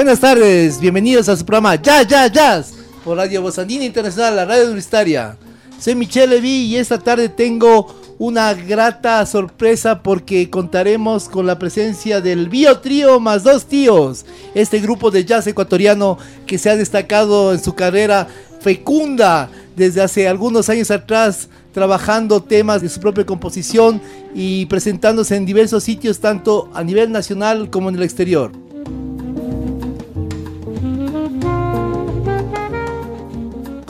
Buenas 0.00 0.20
tardes, 0.20 0.80
bienvenidos 0.80 1.28
a 1.28 1.36
su 1.36 1.44
programa 1.44 1.74
Jazz, 1.74 2.06
Jazz, 2.06 2.32
Jazz 2.32 2.74
por 3.04 3.18
Radio 3.18 3.42
Bozandina 3.42 3.84
Internacional, 3.84 4.34
la 4.34 4.46
radio 4.46 4.64
universitaria. 4.64 5.36
Soy 5.78 5.94
Michelle 5.94 6.36
Levy 6.36 6.68
y 6.68 6.76
esta 6.76 6.98
tarde 6.98 7.28
tengo 7.28 7.94
una 8.18 8.54
grata 8.54 9.26
sorpresa 9.26 10.02
porque 10.02 10.48
contaremos 10.48 11.28
con 11.28 11.46
la 11.46 11.58
presencia 11.58 12.22
del 12.22 12.48
Bio 12.48 12.78
Trío 12.78 13.20
más 13.20 13.44
dos 13.44 13.66
tíos, 13.66 14.24
este 14.54 14.80
grupo 14.80 15.10
de 15.10 15.26
jazz 15.26 15.46
ecuatoriano 15.46 16.16
que 16.46 16.56
se 16.56 16.70
ha 16.70 16.76
destacado 16.76 17.52
en 17.52 17.62
su 17.62 17.74
carrera 17.74 18.26
fecunda 18.62 19.50
desde 19.76 20.00
hace 20.00 20.26
algunos 20.26 20.70
años 20.70 20.90
atrás 20.90 21.50
trabajando 21.74 22.42
temas 22.42 22.80
de 22.80 22.88
su 22.88 23.00
propia 23.00 23.26
composición 23.26 24.00
y 24.34 24.64
presentándose 24.64 25.36
en 25.36 25.44
diversos 25.44 25.84
sitios 25.84 26.20
tanto 26.20 26.70
a 26.72 26.82
nivel 26.82 27.12
nacional 27.12 27.68
como 27.68 27.90
en 27.90 27.96
el 27.96 28.02
exterior. 28.02 28.69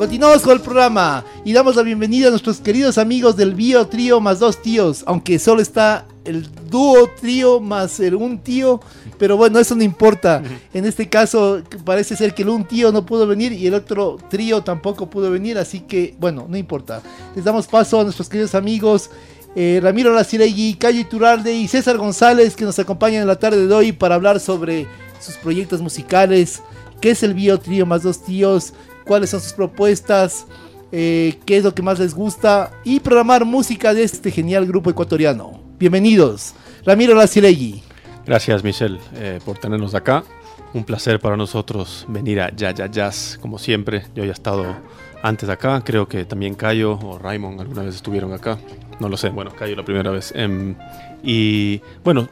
Continuamos 0.01 0.41
con 0.41 0.53
el 0.53 0.63
programa 0.63 1.27
y 1.45 1.53
damos 1.53 1.77
la 1.77 1.83
bienvenida 1.83 2.29
a 2.29 2.31
nuestros 2.31 2.57
queridos 2.61 2.97
amigos 2.97 3.37
del 3.37 3.55
Bio 3.55 3.87
Trío 3.87 4.19
más 4.19 4.39
dos 4.39 4.63
tíos, 4.63 5.05
aunque 5.07 5.39
solo 5.39 5.61
está 5.61 6.07
el 6.25 6.49
dúo 6.71 7.11
trío 7.21 7.61
más 7.61 8.01
el 8.01 8.15
un 8.15 8.39
tío, 8.39 8.81
pero 9.19 9.37
bueno, 9.37 9.59
eso 9.59 9.77
no 9.77 9.83
importa. 9.83 10.43
En 10.73 10.87
este 10.87 11.11
caso 11.11 11.61
parece 11.85 12.17
ser 12.17 12.33
que 12.33 12.41
el 12.41 12.49
un 12.49 12.65
tío 12.65 12.91
no 12.93 13.05
pudo 13.05 13.27
venir 13.27 13.53
y 13.53 13.67
el 13.67 13.75
otro 13.75 14.17
trío 14.31 14.63
tampoco 14.63 15.11
pudo 15.11 15.31
venir, 15.31 15.59
así 15.59 15.81
que 15.81 16.17
bueno, 16.19 16.47
no 16.49 16.57
importa. 16.57 17.03
Les 17.37 17.45
damos 17.45 17.67
paso 17.67 18.01
a 18.01 18.05
nuestros 18.05 18.31
queridos 18.31 18.55
amigos 18.55 19.11
eh, 19.55 19.81
Ramiro 19.83 20.15
Laciregui, 20.15 20.77
Cayo 20.77 20.99
Iturralde 20.99 21.53
y 21.53 21.69
César 21.69 21.99
González 21.99 22.57
que 22.57 22.65
nos 22.65 22.79
acompañan 22.79 23.21
en 23.21 23.29
la 23.29 23.39
tarde 23.39 23.67
de 23.67 23.75
hoy 23.75 23.93
para 23.93 24.15
hablar 24.15 24.41
sobre 24.41 24.87
sus 25.21 25.35
proyectos 25.35 25.83
musicales, 25.83 26.63
qué 27.01 27.11
es 27.11 27.23
el 27.23 27.35
Bio 27.35 27.59
Trío 27.59 27.87
más 27.87 28.03
dos 28.03 28.23
tíos, 28.23 28.75
cuáles 29.05 29.31
son 29.31 29.41
sus 29.41 29.53
propuestas, 29.53 30.47
eh, 30.93 31.39
qué 31.47 31.57
es 31.57 31.65
lo 31.65 31.75
que 31.75 31.83
más 31.83 31.99
les 31.99 32.15
gusta 32.15 32.71
y 32.85 33.01
programar 33.01 33.45
música 33.45 33.95
de 33.95 34.03
este 34.03 34.31
genial 34.31 34.67
grupo 34.67 34.91
ecuatoriano. 34.91 35.61
Bienvenidos, 35.79 36.55
Ramiro 36.85 37.15
Laciregui. 37.15 37.83
Gracias, 38.27 38.63
Michelle, 38.63 38.99
eh, 39.15 39.41
por 39.45 39.59
tenernos 39.59 39.95
acá. 39.95 40.25
Un 40.73 40.85
placer 40.85 41.19
para 41.19 41.37
nosotros 41.37 42.05
venir 42.09 42.41
a 42.41 42.55
Ya 42.55 42.71
Ya 42.73 42.87
Jazz, 42.87 43.39
como 43.41 43.59
siempre. 43.59 44.05
Yo 44.15 44.25
ya 44.25 44.31
he 44.31 44.33
estado 44.33 44.77
antes 45.23 45.49
acá, 45.49 45.83
creo 45.85 46.07
que 46.07 46.25
también 46.25 46.55
Cayo 46.55 46.93
o 46.93 47.19
Raymond 47.19 47.61
alguna 47.61 47.83
vez 47.83 47.95
estuvieron 47.97 48.33
acá. 48.33 48.59
No 49.01 49.09
lo 49.09 49.17
sé, 49.17 49.31
bueno, 49.31 49.51
Cayo 49.51 49.75
la 49.75 49.85
primera 49.85 50.11
vez. 50.11 50.33
Em, 50.37 50.77
y 51.23 51.81
bueno, 52.05 52.29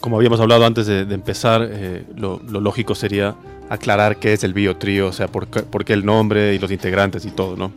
como 0.00 0.16
habíamos 0.16 0.40
hablado 0.40 0.66
antes 0.66 0.86
de, 0.86 1.02
empezar, 1.02 1.66
eh, 1.70 2.04
lo, 2.16 2.40
lógico 2.42 2.94
sería 2.94 3.34
aclarar 3.68 4.16
qué 4.18 4.32
es 4.32 4.44
el 4.44 4.54
Biotrío, 4.54 5.08
o 5.08 5.12
sea, 5.12 5.28
por, 5.28 5.46
por, 5.46 5.84
qué 5.84 5.92
el 5.92 6.04
nombre 6.04 6.54
y 6.54 6.58
los 6.58 6.70
integrantes 6.70 7.24
y 7.24 7.30
todo, 7.30 7.56
¿no? 7.56 7.72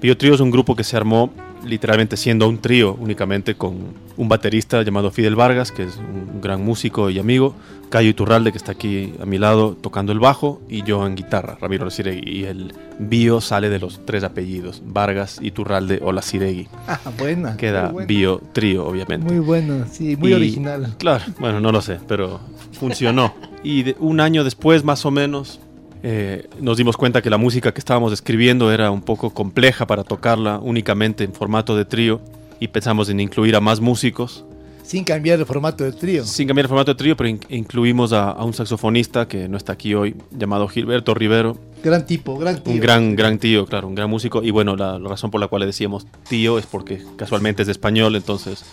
Biotrío 0.00 0.34
es 0.34 0.40
un 0.40 0.50
grupo 0.50 0.74
que 0.74 0.84
se 0.84 0.96
armó 0.96 1.30
literalmente 1.64 2.16
siendo 2.16 2.48
un 2.48 2.58
trío 2.58 2.94
únicamente 2.98 3.54
con 3.54 3.94
un 4.16 4.28
baterista 4.28 4.82
llamado 4.82 5.10
Fidel 5.10 5.36
Vargas, 5.36 5.72
que 5.72 5.84
es 5.84 5.96
un 5.96 6.40
gran 6.40 6.64
músico 6.64 7.10
y 7.10 7.18
amigo, 7.18 7.54
Cayo 7.90 8.08
Iturralde, 8.08 8.52
que 8.52 8.58
está 8.58 8.72
aquí 8.72 9.14
a 9.20 9.26
mi 9.26 9.38
lado 9.38 9.76
tocando 9.80 10.12
el 10.12 10.20
bajo, 10.20 10.60
y 10.68 10.82
yo 10.84 11.06
en 11.06 11.16
guitarra, 11.16 11.58
Ramiro 11.60 11.84
Laciregui. 11.84 12.22
Y 12.24 12.44
el 12.44 12.72
bio 12.98 13.40
sale 13.40 13.68
de 13.68 13.78
los 13.78 14.04
tres 14.06 14.22
apellidos, 14.22 14.82
Vargas, 14.84 15.38
Iturralde 15.42 16.00
o 16.02 16.12
Laciregui. 16.12 16.68
Ah, 16.86 16.98
buena. 17.16 17.56
Queda 17.56 17.92
bio 18.06 18.42
trío, 18.52 18.86
obviamente. 18.86 19.24
Muy 19.24 19.38
bueno, 19.38 19.86
sí, 19.90 20.16
muy 20.16 20.32
original. 20.32 20.94
Claro, 20.98 21.24
bueno, 21.38 21.60
no 21.60 21.72
lo 21.72 21.80
sé, 21.80 21.98
pero 22.06 22.40
funcionó. 22.72 23.34
y 23.62 23.94
un 23.98 24.20
año 24.20 24.44
después, 24.44 24.84
más 24.84 25.04
o 25.04 25.10
menos, 25.10 25.60
eh, 26.02 26.48
nos 26.60 26.76
dimos 26.78 26.96
cuenta 26.96 27.20
que 27.20 27.28
la 27.28 27.36
música 27.36 27.72
que 27.72 27.78
estábamos 27.78 28.12
escribiendo 28.12 28.72
era 28.72 28.90
un 28.90 29.02
poco 29.02 29.30
compleja 29.30 29.86
para 29.86 30.02
tocarla 30.02 30.58
únicamente 30.58 31.24
en 31.24 31.32
formato 31.34 31.76
de 31.76 31.84
trío 31.84 32.20
y 32.58 32.68
pensamos 32.68 33.08
en 33.08 33.20
incluir 33.20 33.54
a 33.56 33.60
más 33.60 33.80
músicos. 33.80 34.44
Sin 34.82 35.04
cambiar 35.04 35.38
el 35.38 35.46
formato 35.46 35.84
de 35.84 35.92
trío. 35.92 36.24
Sin 36.24 36.48
cambiar 36.48 36.64
el 36.64 36.68
formato 36.68 36.92
de 36.92 36.96
trío, 36.96 37.16
pero 37.16 37.28
incluimos 37.48 38.12
a, 38.12 38.32
un 38.42 38.54
saxofonista 38.54 39.28
que 39.28 39.48
no 39.48 39.56
está 39.56 39.74
aquí 39.74 39.94
hoy, 39.94 40.16
llamado 40.30 40.66
Gilberto 40.66 41.14
Rivero. 41.14 41.56
Gran 41.84 42.06
tipo, 42.06 42.36
gran 42.36 42.62
tío. 42.62 42.72
Un 42.72 42.80
gran, 42.80 43.14
gran 43.14 43.38
tío, 43.38 43.66
claro, 43.66 43.86
un 43.86 43.94
gran 43.94 44.10
músico. 44.10 44.42
Y 44.42 44.50
bueno, 44.50 44.76
la, 44.76 44.98
razón 44.98 45.30
por 45.30 45.40
la 45.40 45.48
cual 45.48 45.60
le 45.60 45.66
decíamos 45.66 46.06
tío 46.28 46.58
es 46.58 46.66
porque 46.66 47.02
casualmente 47.16 47.62
es 47.62 47.66
de 47.66 47.72
español, 47.72 48.16
entonces 48.16 48.64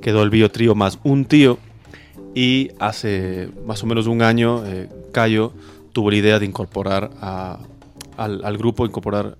quedó 0.00 0.22
el 0.22 0.30
bio 0.30 0.50
trío 0.50 0.74
más 0.74 0.98
un 1.02 1.24
tío. 1.24 1.58
Y 2.38 2.70
hace 2.78 3.48
más 3.66 3.82
o 3.82 3.86
menos 3.88 4.06
un 4.06 4.22
año, 4.22 4.64
eh, 4.64 4.88
Cayo 5.10 5.52
tuvo 5.92 6.12
la 6.12 6.18
idea 6.18 6.38
de 6.38 6.46
incorporar 6.46 7.10
al, 7.20 8.56
grupo, 8.56 8.86
incorporar 8.86 9.36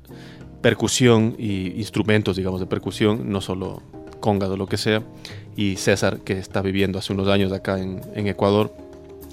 percusión 0.63 1.37
y 1.39 1.79
instrumentos, 1.79 2.35
digamos, 2.35 2.59
de 2.59 2.67
percusión, 2.67 3.31
no 3.31 3.41
solo 3.41 3.83
conga 4.19 4.49
o 4.49 4.57
lo 4.57 4.67
que 4.67 4.79
sea. 4.79 5.05
Y 5.55 5.77
César, 5.77 6.19
que 6.25 6.41
está 6.41 6.61
viviendo 6.61 6.99
hace 6.99 7.13
unos 7.13 7.29
años 7.29 7.53
acá 7.53 7.79
en, 7.79 8.27
Ecuador, 8.27 8.75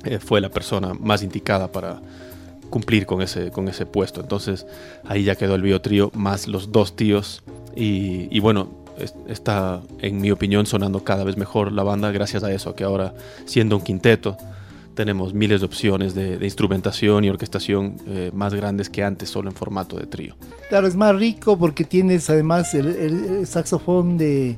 eh, 0.04 0.20
fue 0.20 0.42
la 0.42 0.50
persona 0.50 0.94
más 0.94 1.24
indicada 1.24 1.72
para 1.72 2.04
cumplir 2.70 3.08
con 3.08 3.24
ese, 3.24 3.50
con 3.50 3.68
ese 3.68 3.88
puesto. 3.88 4.22
Entonces 4.22 4.68
ahí 5.08 5.24
ya 5.24 5.34
quedó 5.34 5.56
el 5.56 5.64
biotrío 5.64 6.12
más 6.14 6.48
los 6.48 6.72
dos 6.72 6.96
tíos. 6.96 7.42
Y 7.76 8.40
bueno, 8.42 8.85
está, 9.28 9.82
en 10.00 10.22
mi 10.22 10.32
opinión, 10.32 10.66
sonando 10.66 11.04
cada 11.04 11.24
vez 11.24 11.38
mejor 11.38 11.72
la 11.72 11.84
banda 11.84 12.12
gracias 12.12 12.44
a 12.44 12.52
eso, 12.52 12.76
que 12.76 12.84
ahora 12.84 13.14
siendo 13.46 13.78
un 13.78 13.84
quinteto, 13.84 14.38
tenemos 14.96 15.34
miles 15.34 15.62
de 15.62 15.66
opciones 15.66 16.16
de, 16.16 16.40
instrumentación 16.42 17.24
y 17.26 17.30
orquestación 17.30 17.98
eh, 18.08 18.32
más 18.34 18.54
grandes 18.54 18.90
que 18.90 19.04
antes, 19.04 19.30
solo 19.30 19.50
en 19.50 19.56
formato 19.56 19.98
de 19.98 20.08
trío. 20.08 20.36
Claro, 20.70 20.88
es 20.88 20.96
más 20.96 21.16
rico 21.16 21.58
porque 21.58 21.84
tienes 21.84 22.30
además 22.30 22.74
el, 22.74 23.46
saxofón 23.46 24.18
de, 24.18 24.58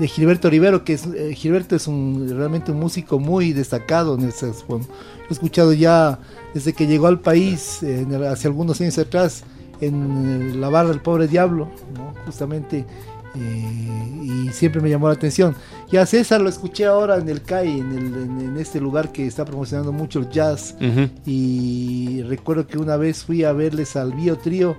Gilberto 0.00 0.50
Rivero, 0.50 0.84
que 0.84 0.92
es, 0.92 1.06
eh, 1.06 1.34
Gilberto 1.34 1.74
es 1.76 1.86
un, 1.86 2.28
realmente 2.36 2.72
un 2.72 2.80
músico 2.80 3.18
muy 3.18 3.54
destacado 3.54 4.16
en 4.16 4.24
el 4.24 4.32
saxofón. 4.32 4.82
Lo 4.82 5.30
he 5.30 5.32
escuchado 5.32 5.72
ya 5.72 6.18
desde 6.52 6.74
que 6.74 6.86
llegó 6.86 7.06
al 7.06 7.20
país, 7.20 7.80
hace 8.28 8.48
algunos 8.48 8.80
años 8.80 8.98
atrás, 8.98 9.44
en 9.80 10.60
la 10.60 10.68
barra 10.68 10.90
del 10.90 11.00
pobre 11.00 11.28
diablo, 11.28 11.68
justamente 12.24 12.84
y 13.36 14.48
siempre 14.52 14.80
me 14.80 14.90
llamó 14.90 15.08
la 15.08 15.14
atención. 15.14 15.54
Ya 15.90 16.04
César 16.06 16.40
lo 16.40 16.48
escuché 16.48 16.86
ahora 16.86 17.16
en 17.16 17.28
el 17.28 17.42
CAI, 17.42 17.80
en, 17.80 18.56
este 18.58 18.80
lugar 18.80 19.12
que 19.12 19.26
está 19.26 19.44
promocionando 19.44 19.92
mucho 19.92 20.18
el 20.18 20.30
jazz. 20.30 20.74
Y 21.24 22.22
recuerdo 22.22 22.66
que 22.66 22.78
una 22.78 22.96
vez 22.96 23.24
fui 23.24 23.44
a 23.44 23.52
verles 23.52 23.96
al 23.96 24.12
Bio 24.12 24.36
Trío 24.38 24.76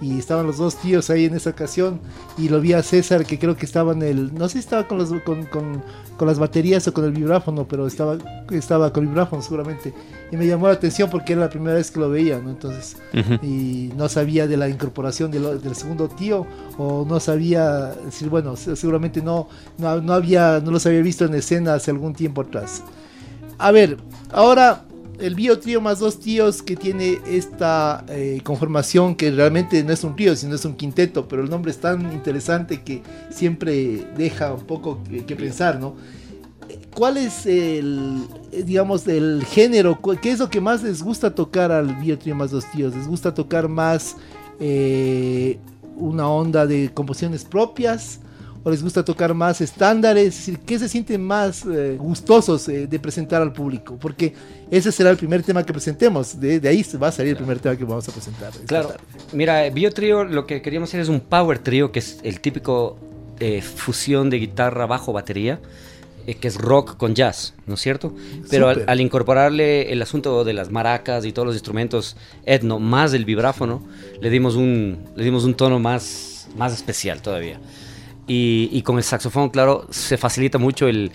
y 0.00 0.18
estaban 0.18 0.46
los 0.46 0.58
dos 0.58 0.76
tíos 0.76 1.10
ahí 1.10 1.26
en 1.26 1.34
esa 1.34 1.50
ocasión 1.50 2.00
y 2.38 2.48
lo 2.48 2.60
vi 2.60 2.72
a 2.72 2.82
César 2.82 3.24
que 3.26 3.38
creo 3.38 3.56
que 3.56 3.66
estaba 3.66 3.92
en 3.92 4.02
el 4.02 4.34
no 4.34 4.48
sé 4.48 4.54
si 4.54 4.58
estaba 4.60 4.88
con, 4.88 4.98
los, 4.98 5.10
con, 5.24 5.44
con, 5.46 5.82
con 6.16 6.28
las 6.28 6.38
baterías 6.38 6.86
o 6.88 6.94
con 6.94 7.04
el 7.04 7.12
vibráfono 7.12 7.66
pero 7.68 7.86
estaba 7.86 8.16
estaba 8.50 8.92
con 8.92 9.04
el 9.04 9.08
vibráfono 9.10 9.42
seguramente 9.42 9.92
y 10.32 10.36
me 10.36 10.46
llamó 10.46 10.68
la 10.68 10.74
atención 10.74 11.10
porque 11.10 11.32
era 11.34 11.42
la 11.42 11.50
primera 11.50 11.74
vez 11.74 11.90
que 11.90 12.00
lo 12.00 12.08
veía 12.08 12.38
no 12.38 12.50
entonces 12.50 12.96
y 13.42 13.90
no 13.96 14.08
sabía 14.08 14.46
de 14.46 14.56
la 14.56 14.68
incorporación 14.68 15.30
del 15.30 15.74
segundo 15.74 16.08
tío 16.08 16.46
o 16.78 17.04
no 17.08 17.20
sabía 17.20 17.86
decir 18.04 18.28
bueno 18.28 18.56
seguramente 18.56 19.22
no, 19.22 19.48
no 19.78 20.00
no 20.00 20.12
había 20.14 20.60
no 20.60 20.70
los 20.70 20.86
había 20.86 21.02
visto 21.02 21.24
en 21.24 21.34
escena 21.34 21.74
hace 21.74 21.90
algún 21.90 22.14
tiempo 22.14 22.42
atrás. 22.42 22.82
A 23.58 23.70
ver 23.72 23.98
ahora 24.32 24.84
el 25.20 25.34
bio 25.34 25.58
trío 25.58 25.80
más 25.80 25.98
dos 25.98 26.18
tíos 26.18 26.62
que 26.62 26.76
tiene 26.76 27.18
esta 27.26 28.04
eh, 28.08 28.40
conformación 28.42 29.14
que 29.14 29.30
realmente 29.30 29.82
no 29.84 29.92
es 29.92 30.02
un 30.04 30.16
trío, 30.16 30.34
sino 30.34 30.54
es 30.54 30.64
un 30.64 30.74
quinteto, 30.74 31.28
pero 31.28 31.42
el 31.42 31.50
nombre 31.50 31.70
es 31.70 31.78
tan 31.78 32.12
interesante 32.12 32.82
que 32.82 33.02
siempre 33.30 34.06
deja 34.16 34.54
un 34.54 34.66
poco 34.66 35.02
que, 35.26 35.36
pensar, 35.36 35.78
¿no? 35.78 35.94
¿Cuál 36.94 37.16
es 37.16 37.46
el, 37.46 38.26
digamos, 38.64 39.06
el 39.08 39.44
género? 39.44 39.98
¿Qué 40.20 40.30
es 40.30 40.38
lo 40.38 40.48
que 40.48 40.60
más 40.60 40.82
les 40.82 41.02
gusta 41.02 41.34
tocar 41.34 41.72
al 41.72 41.94
bio 41.96 42.18
trío 42.18 42.34
más 42.34 42.50
dos 42.50 42.64
tíos? 42.70 42.94
¿Les 42.94 43.06
gusta 43.06 43.34
tocar 43.34 43.68
más 43.68 44.16
eh, 44.60 45.58
una 45.96 46.28
onda 46.28 46.66
de 46.66 46.90
composiciones 46.92 47.44
propias? 47.44 48.20
O 48.62 48.70
les 48.70 48.82
gusta 48.82 49.04
tocar 49.04 49.34
más 49.34 49.60
estándares? 49.60 50.28
Es 50.28 50.36
decir, 50.36 50.58
¿qué 50.60 50.78
se 50.78 50.88
sienten 50.88 51.22
más 51.22 51.64
eh, 51.64 51.96
gustosos 51.98 52.68
eh, 52.68 52.86
de 52.86 52.98
presentar 52.98 53.42
al 53.42 53.52
público? 53.52 53.96
Porque 54.00 54.34
ese 54.70 54.92
será 54.92 55.10
el 55.10 55.16
primer 55.16 55.42
tema 55.42 55.64
que 55.64 55.72
presentemos, 55.72 56.38
de, 56.38 56.60
de 56.60 56.68
ahí 56.68 56.84
va 57.02 57.08
a 57.08 57.12
salir 57.12 57.32
el 57.32 57.36
primer 57.36 57.58
tema 57.58 57.76
que 57.76 57.84
vamos 57.84 58.08
a 58.08 58.12
presentar. 58.12 58.52
Claro, 58.66 58.88
tarde. 58.88 59.02
mira, 59.32 59.68
Bio 59.70 59.90
Trio 59.92 60.24
lo 60.24 60.46
que 60.46 60.62
queríamos 60.62 60.90
hacer 60.90 61.00
es 61.00 61.08
un 61.08 61.20
power 61.20 61.58
trio, 61.58 61.92
que 61.92 62.00
es 62.00 62.18
el 62.22 62.40
típico 62.40 62.98
eh, 63.40 63.62
fusión 63.62 64.28
de 64.30 64.38
guitarra, 64.38 64.86
bajo, 64.86 65.12
batería, 65.12 65.60
eh, 66.26 66.34
que 66.34 66.48
es 66.48 66.56
rock 66.56 66.98
con 66.98 67.14
jazz, 67.14 67.54
¿no 67.66 67.74
es 67.74 67.80
cierto? 67.80 68.14
Pero 68.50 68.68
al, 68.68 68.84
al 68.86 69.00
incorporarle 69.00 69.90
el 69.90 70.02
asunto 70.02 70.44
de 70.44 70.52
las 70.52 70.70
maracas 70.70 71.24
y 71.24 71.32
todos 71.32 71.46
los 71.46 71.54
instrumentos 71.54 72.16
etno, 72.44 72.78
más 72.78 73.14
el 73.14 73.24
vibráfono, 73.24 73.82
le 74.20 74.28
dimos 74.28 74.56
un, 74.56 74.98
le 75.16 75.24
dimos 75.24 75.44
un 75.44 75.54
tono 75.54 75.78
más, 75.78 76.48
más 76.56 76.74
especial 76.74 77.22
todavía. 77.22 77.58
Y, 78.32 78.82
con 78.82 78.96
el 78.96 79.02
saxofón, 79.02 79.50
claro, 79.50 79.88
se 79.90 80.16
facilita 80.16 80.56
mucho 80.56 80.86
el... 80.86 81.10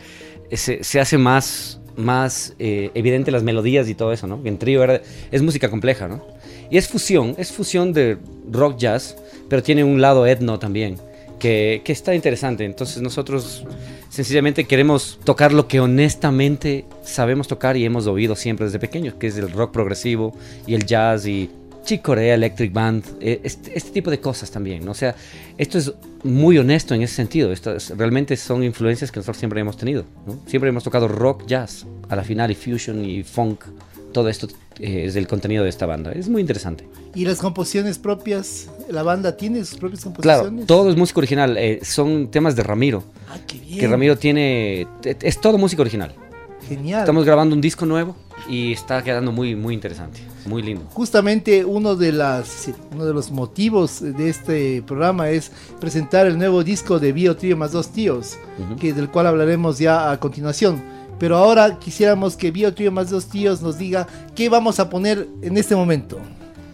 Se, 0.52 1.00
hace 1.00 1.18
más, 1.18 1.80
más 1.96 2.54
eh, 2.60 2.92
evidente 2.94 3.32
las 3.32 3.42
melodías 3.42 3.88
y 3.88 3.96
todo 3.96 4.12
eso, 4.12 4.28
¿no? 4.28 4.42
En 4.44 4.58
trío 4.58 4.84
es 5.32 5.42
música 5.42 5.70
compleja, 5.70 6.10
¿no? 6.10 6.26
Y 6.70 6.78
es 6.78 6.90
fusión, 6.90 7.34
es 7.38 7.54
fusión 7.54 7.94
de 7.94 8.18
rock 8.52 8.78
jazz, 8.78 9.16
pero 9.48 9.64
tiene 9.64 9.86
un 9.86 10.02
lado 10.02 10.28
etno 10.28 10.60
también, 10.60 10.98
que, 11.40 11.82
que 11.86 11.94
está 11.94 12.14
interesante. 12.14 12.66
Entonces 12.66 13.02
nosotros 13.02 13.64
sencillamente 14.10 14.66
queremos 14.66 15.18
tocar 15.24 15.54
lo 15.54 15.70
que 15.70 15.80
honestamente 15.80 16.84
sabemos 17.02 17.48
tocar 17.48 17.78
y 17.78 17.86
hemos 17.86 18.08
oído 18.08 18.36
siempre 18.36 18.66
desde 18.66 18.78
pequeños, 18.78 19.14
que 19.14 19.28
es 19.28 19.38
el 19.38 19.50
rock 19.52 19.72
progresivo 19.72 20.36
y 20.68 20.74
el 20.74 20.86
jazz 20.86 21.26
y 21.28 21.50
Chick 21.86 22.02
Corea, 22.02 22.34
Electric 22.36 22.74
Band, 22.74 23.04
eh, 23.22 23.40
este, 23.44 23.78
este 23.78 23.92
tipo 23.92 24.10
de 24.12 24.20
cosas 24.20 24.52
también. 24.52 24.84
¿no? 24.84 24.92
O 24.92 24.96
sea, 24.96 25.16
esto 25.58 25.78
es 25.78 25.94
muy 26.24 26.58
honesto 26.58 26.94
en 26.96 27.04
ese 27.04 27.16
sentido. 27.16 27.52
Esto 27.52 27.76
es- 27.76 27.96
realmente 27.98 28.36
son 28.36 28.64
influencias 28.64 29.12
que 29.12 29.20
nosotros 29.20 29.38
siempre 29.38 29.62
hemos 29.62 29.78
tenido. 29.78 30.04
¿no? 30.26 30.40
Siempre 30.48 30.70
hemos 30.70 30.84
tocado 30.84 31.08
rock, 31.08 31.46
jazz, 31.46 31.86
a 32.10 32.16
la 32.16 32.24
final 32.24 32.52
y 32.52 32.56
fusion 32.56 33.06
y 33.06 33.24
funk. 33.24 33.64
Todo 34.12 34.30
esto 34.30 34.48
eh, 34.80 35.04
es 35.06 35.14
del 35.14 35.28
contenido 35.28 35.64
de 35.64 35.70
esta 35.70 35.86
banda. 35.86 36.12
Es 36.12 36.28
muy 36.30 36.42
interesante. 36.42 36.88
¿Y 37.14 37.26
las 37.26 37.40
composiciones 37.40 37.98
propias? 38.00 38.70
¿La 38.90 39.04
banda 39.04 39.36
tiene 39.38 39.64
sus 39.66 39.78
propias 39.78 40.02
Claro, 40.02 40.16
composiciones? 40.44 40.68
todo 40.68 40.90
es 40.90 40.96
música 40.98 41.20
original. 41.20 41.58
eh, 41.58 41.80
son 41.84 42.30
temas 42.32 42.56
de 42.56 42.64
Ramiro. 42.64 43.04
Ah, 43.30 43.38
qué 43.46 43.58
bien. 43.60 43.80
Que 43.80 43.88
Ramiro 43.88 44.18
tiene... 44.18 44.88
Es 45.04 45.40
todo 45.40 45.58
música 45.58 45.82
original. 45.82 46.14
Genial. 46.68 47.02
Estamos 47.02 47.26
grabando 47.26 47.54
un 47.56 47.62
disco 47.62 47.86
nuevo 47.86 48.16
y 48.48 48.74
está 48.74 49.04
quedando 49.04 49.32
muy, 49.32 49.56
muy 49.56 49.74
interesante. 49.74 50.20
Muy 50.46 50.62
lindo. 50.62 50.86
Justamente 50.94 51.66
uno 51.66 51.96
de, 51.96 52.12
las, 52.12 52.70
uno 52.94 53.06
de 53.06 53.14
los 53.14 53.32
motivos 53.32 54.02
de 54.02 54.30
este 54.30 54.84
programa 54.86 55.30
es 55.30 55.52
presentar 55.80 56.28
el 56.28 56.38
nuevo 56.38 56.64
disco 56.64 57.00
de 57.00 57.12
Bio 57.12 57.36
Trío 57.36 57.58
más 57.58 57.72
dos 57.72 57.90
tíos, 57.90 58.38
Ujú. 58.60 58.76
que, 58.76 58.94
del 58.94 59.10
cual 59.10 59.28
hablaremos 59.28 59.80
ya 59.80 60.12
a 60.12 60.20
continuación. 60.20 60.84
Pero 61.18 61.38
ahora 61.38 61.80
quisiéramos 61.80 62.36
que 62.36 62.52
Bio 62.52 62.74
Trío 62.74 62.92
más 62.92 63.10
dos 63.10 63.28
tíos 63.28 63.62
nos 63.62 63.78
diga 63.78 64.06
qué 64.36 64.50
vamos 64.50 64.80
a 64.80 64.90
poner 64.90 65.28
en 65.42 65.58
este 65.58 65.76
momento. 65.76 66.20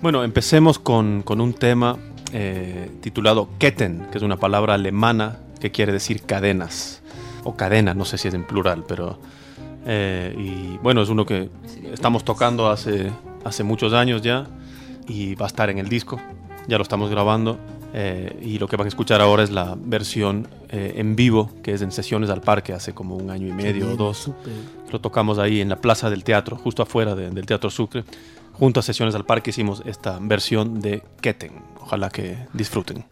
Bueno, 0.02 0.24
empecemos 0.24 0.80
con, 0.80 1.22
con 1.22 1.40
un 1.40 1.54
tema 1.54 1.98
eh, 2.34 2.90
titulado 3.02 3.50
Ketten, 3.60 4.08
que 4.12 4.18
es 4.18 4.24
una 4.24 4.38
palabra 4.38 4.74
alemana 4.74 5.38
que 5.60 5.72
quiere 5.72 5.94
decir 5.94 6.24
cadenas. 6.24 7.02
O 7.44 7.56
cadena, 7.56 7.94
no 7.94 8.04
sé 8.04 8.18
si 8.18 8.28
es 8.28 8.34
en 8.34 8.44
plural, 8.44 8.84
pero... 8.88 9.19
eh, 9.86 10.36
y 10.38 10.78
bueno, 10.83 11.01
es 11.01 11.10
uno 11.10 11.25
que 11.25 11.50
estamos 11.92 12.24
tocando 12.24 12.69
hace, 12.69 13.12
hace 13.44 13.63
muchos 13.63 13.94
años 13.94 14.22
ya 14.22 14.48
y 15.07 15.36
va 15.36 15.45
a 15.45 15.48
estar 15.48 15.69
en 15.69 15.78
el 15.80 15.89
disco. 15.89 16.19
Ya 16.68 16.78
lo 16.78 16.83
estamos 16.83 17.10
grabando. 17.10 17.57
eh, 17.94 18.39
y 18.42 18.57
lo 18.57 18.68
que 18.69 18.78
van 18.78 18.86
a 18.86 18.88
escuchar 18.88 19.19
ahora 19.19 19.44
es 19.44 19.50
la 19.50 19.75
versión 19.78 20.48
eh, 20.69 20.94
en 20.95 21.16
vivo, 21.18 21.51
que 21.62 21.74
es 21.74 21.81
en 21.81 21.92
sesiones 21.92 22.30
al 22.30 22.39
parque 22.39 22.72
hace 22.72 22.94
como 22.94 23.18
un 23.18 23.30
año 23.30 23.48
y 23.48 23.51
medio 23.51 23.92
o 23.92 23.95
dos. 23.98 24.31
Lo 24.94 25.01
tocamos 25.01 25.39
ahí 25.39 25.60
en 25.60 25.68
la 25.68 25.75
plaza 25.75 26.10
del 26.10 26.24
teatro, 26.24 26.56
justo 26.56 26.84
afuera 26.84 27.16
de- 27.16 27.31
del 27.31 27.45
Teatro 27.45 27.69
Sucre. 27.69 28.06
Junto 28.54 28.80
a 28.80 28.84
Sesiones 28.84 29.16
al 29.16 29.25
Parque 29.25 29.50
hicimos 29.50 29.81
esta 29.86 30.19
versión 30.22 30.80
de 30.81 31.04
Ketten. 31.19 31.51
Ojalá 31.81 32.10
que 32.10 32.38
disfruten. 32.54 33.04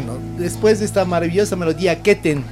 Bueno, 0.00 0.16
después 0.38 0.78
de 0.78 0.84
esta 0.84 1.04
maravillosa 1.04 1.56
melodía 1.56 2.00
Keten 2.02 2.44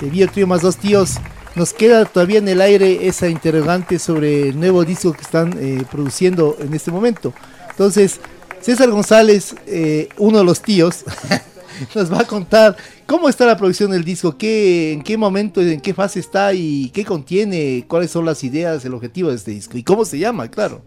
de 0.00 0.08
Bio 0.08 0.30
Trio 0.30 0.46
más 0.46 0.62
dos 0.62 0.78
tíos, 0.78 1.16
nos 1.56 1.74
queda 1.74 2.06
todavía 2.06 2.38
en 2.38 2.48
el 2.48 2.62
aire 2.62 3.06
esa 3.06 3.28
interrogante 3.28 3.98
sobre 3.98 4.48
el 4.48 4.58
nuevo 4.58 4.82
disco 4.82 5.12
que 5.12 5.20
están 5.20 5.54
eh, 5.60 5.84
produciendo 5.90 6.56
en 6.58 6.72
este 6.72 6.90
momento. 6.90 7.34
Entonces, 7.68 8.18
César 8.62 8.90
González, 8.90 9.54
eh, 9.66 10.08
uno 10.16 10.38
de 10.38 10.44
los 10.44 10.62
tíos, 10.62 11.04
nos 11.94 12.10
va 12.10 12.20
a 12.20 12.26
contar 12.26 12.74
cómo 13.04 13.28
está 13.28 13.44
la 13.44 13.58
producción 13.58 13.90
del 13.90 14.02
disco, 14.02 14.38
qué, 14.38 14.94
en 14.94 15.02
qué 15.02 15.18
momento, 15.18 15.60
en 15.60 15.82
qué 15.82 15.92
fase 15.92 16.18
está 16.18 16.54
y 16.54 16.88
qué 16.94 17.04
contiene, 17.04 17.84
cuáles 17.86 18.10
son 18.10 18.24
las 18.24 18.42
ideas, 18.42 18.82
el 18.86 18.94
objetivo 18.94 19.28
de 19.28 19.36
este 19.36 19.50
disco 19.50 19.76
y 19.76 19.82
cómo 19.82 20.06
se 20.06 20.18
llama, 20.18 20.48
claro. 20.48 20.80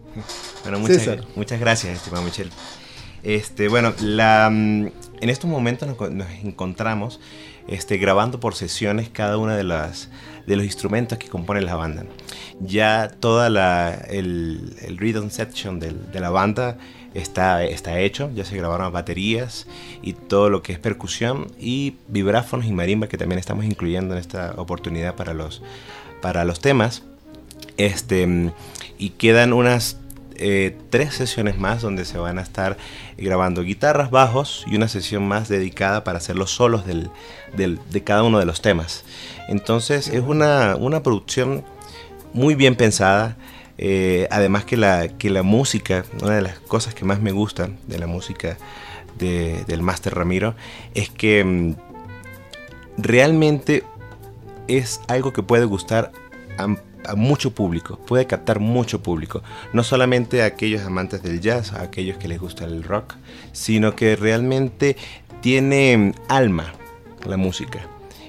Bueno, 0.64 0.80
muchas, 0.80 1.06
muchas 1.36 1.60
gracias, 1.60 1.98
estimado 1.98 2.24
Michel. 2.24 2.50
Este, 3.28 3.68
bueno, 3.68 3.90
mm, 3.90 4.86
en 5.20 5.28
estos 5.28 5.50
momentos 5.50 5.86
nos, 5.86 6.30
encontramos 6.42 7.20
este, 7.66 7.98
grabando 7.98 8.40
por 8.40 8.54
sesiones 8.54 9.10
cada 9.10 9.36
una 9.36 9.54
de 9.54 9.64
los 9.64 10.64
instrumentos 10.64 11.18
que 11.18 11.28
componen 11.28 11.66
la 11.66 11.76
banda. 11.76 12.06
Ya 12.58 13.10
toda 13.20 13.50
la, 13.50 13.92
el, 14.08 14.96
rhythm 14.96 15.28
section 15.28 15.78
de, 15.78 15.92
la 16.18 16.30
banda 16.30 16.78
está, 17.12 17.62
hecho, 18.00 18.30
ya 18.34 18.46
se 18.46 18.56
grabaron 18.56 18.90
baterías 18.94 19.66
y 20.00 20.14
todo 20.14 20.48
lo 20.48 20.62
que 20.62 20.72
es 20.72 20.78
percusión 20.78 21.48
y 21.60 21.96
vibráfonos 22.08 22.64
y 22.64 22.72
marimba 22.72 23.08
que 23.08 23.18
también 23.18 23.38
estamos 23.38 23.66
incluyendo 23.66 24.14
en 24.14 24.20
esta 24.20 24.54
oportunidad 24.56 25.16
para 25.16 25.34
los, 25.34 25.60
temas. 26.62 27.02
Este, 27.76 28.52
y 28.96 29.10
quedan 29.10 29.52
unas 29.52 29.98
eh, 30.38 30.76
tres 30.90 31.14
sesiones 31.14 31.58
más 31.58 31.82
donde 31.82 32.04
se 32.04 32.16
van 32.16 32.38
a 32.38 32.42
estar 32.42 32.76
grabando 33.16 33.62
guitarras, 33.62 34.10
bajos 34.10 34.64
y 34.68 34.76
una 34.76 34.86
sesión 34.86 35.26
más 35.26 35.48
dedicada 35.48 36.04
para 36.04 36.18
hacer 36.18 36.36
los 36.36 36.50
solos 36.50 36.84
del, 36.86 37.10
de 37.56 38.04
cada 38.04 38.22
uno 38.22 38.38
de 38.38 38.46
los 38.46 38.62
temas. 38.62 39.04
Entonces 39.48 40.08
es 40.08 40.22
una, 40.22 40.76
una 40.76 41.02
producción 41.02 41.64
muy 42.32 42.54
bien 42.54 42.76
pensada. 42.76 43.36
Eh, 43.78 44.28
además 44.30 44.64
que 44.64 44.76
la, 44.76 45.08
que 45.08 45.30
la 45.30 45.42
música, 45.42 46.04
una 46.22 46.36
de 46.36 46.42
las 46.42 46.58
cosas 46.60 46.94
que 46.94 47.04
más 47.04 47.20
me 47.20 47.32
gustan 47.32 47.78
de 47.86 47.98
la 47.98 48.06
música 48.06 48.56
del 49.18 49.82
Master 49.82 50.14
Ramiro, 50.14 50.54
es 50.94 51.10
que 51.10 51.42
mm, 51.42 51.74
realmente 52.96 53.82
es 54.68 55.00
algo 55.08 55.32
que 55.32 55.42
puede 55.42 55.64
gustar 55.64 56.12
a 56.58 56.76
a 57.06 57.14
mucho 57.14 57.54
público, 57.54 57.98
puede 58.06 58.26
captar 58.26 58.60
mucho 58.60 59.02
público, 59.02 59.42
no 59.72 59.82
solamente 59.82 60.42
a 60.42 60.46
aquellos 60.46 60.82
amantes 60.82 61.22
del 61.22 61.40
jazz, 61.40 61.72
a 61.72 61.82
aquellos 61.82 62.16
que 62.18 62.28
les 62.28 62.40
gusta 62.40 62.64
el 62.64 62.82
rock, 62.82 63.14
sino 63.52 63.94
que 63.94 64.16
realmente 64.16 64.96
tiene 65.40 66.14
alma 66.28 66.72
la 67.26 67.36
música 67.36 67.86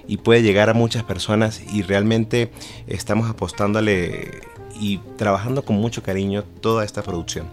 y 0.08 0.18
puede 0.18 0.42
llegar 0.42 0.70
a 0.70 0.74
muchas 0.74 1.04
personas 1.04 1.62
y 1.72 1.84
realmente 1.84 2.52
estamos 2.88 3.30
apostándole 3.30 4.42
y 4.80 4.98
trabajando 5.18 5.64
con 5.64 5.76
mucho 5.76 6.02
cariño 6.02 6.44
toda 6.62 6.84
esta 6.84 7.04
producción. 7.04 7.48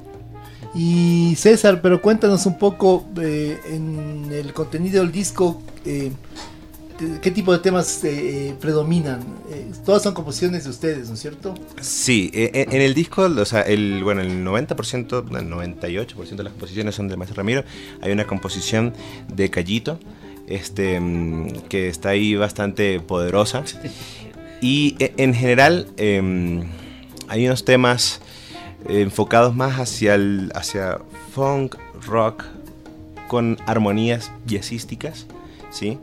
Y 0.75 1.35
César, 1.37 1.81
pero 1.81 2.03
cuéntanos 2.03 2.47
un 2.47 2.59
poco 2.59 3.07
eh, 3.21 3.59
en 3.71 4.29
el 4.31 4.53
contenido 4.53 5.03
del 5.03 5.13
disco. 5.13 5.63
Eh, 5.85 6.13
qué 7.23 7.31
tipo 7.31 7.53
de 7.53 7.59
temas 7.59 8.03
eh, 8.05 8.55
predominan. 8.61 9.21
Eh, 9.51 9.71
todas 9.85 10.03
son 10.03 10.15
composiciones 10.15 10.65
de 10.65 10.71
ustedes, 10.71 11.09
¿no 11.09 11.15
es 11.15 11.21
cierto? 11.21 11.55
Sí, 11.81 12.31
e, 12.33 12.51
e, 12.53 12.63
en, 12.75 12.83
el 12.83 12.95
disco, 12.95 13.23
o 13.23 13.45
sea, 13.45 13.63
el, 13.63 14.03
bueno, 14.03 14.21
el 14.21 14.45
90%, 14.45 15.39
el 15.39 15.51
98% 15.51 16.37
de 16.37 16.43
las 16.43 16.53
composiciones 16.53 16.95
son 16.95 17.09
de 17.09 17.17
Maestro 17.17 17.37
Ramiro. 17.37 17.65
Hay 18.01 18.13
una 18.13 18.27
composición 18.27 18.95
de 19.29 19.51
Callito, 19.51 19.99
este, 20.47 21.01
mm, 21.01 21.63
que 21.69 21.89
está 21.89 22.11
ahí 22.11 22.35
bastante 22.37 23.01
poderosa. 23.01 23.65
Y 24.61 24.97
e, 24.99 25.13
en 25.17 25.35
general 25.35 25.89
em, 25.97 26.65
hay 27.29 27.47
unos 27.47 27.65
temas 27.65 28.21
enfocados 28.89 29.55
más 29.55 29.79
hacia, 29.81 30.15
el, 30.15 30.53
hacia 30.55 30.99
funk, 31.33 31.77
rock, 32.07 32.45
con 33.29 33.59
armonías 33.67 34.31
jazzísticas, 34.47 35.27
¿sí? 35.71 35.99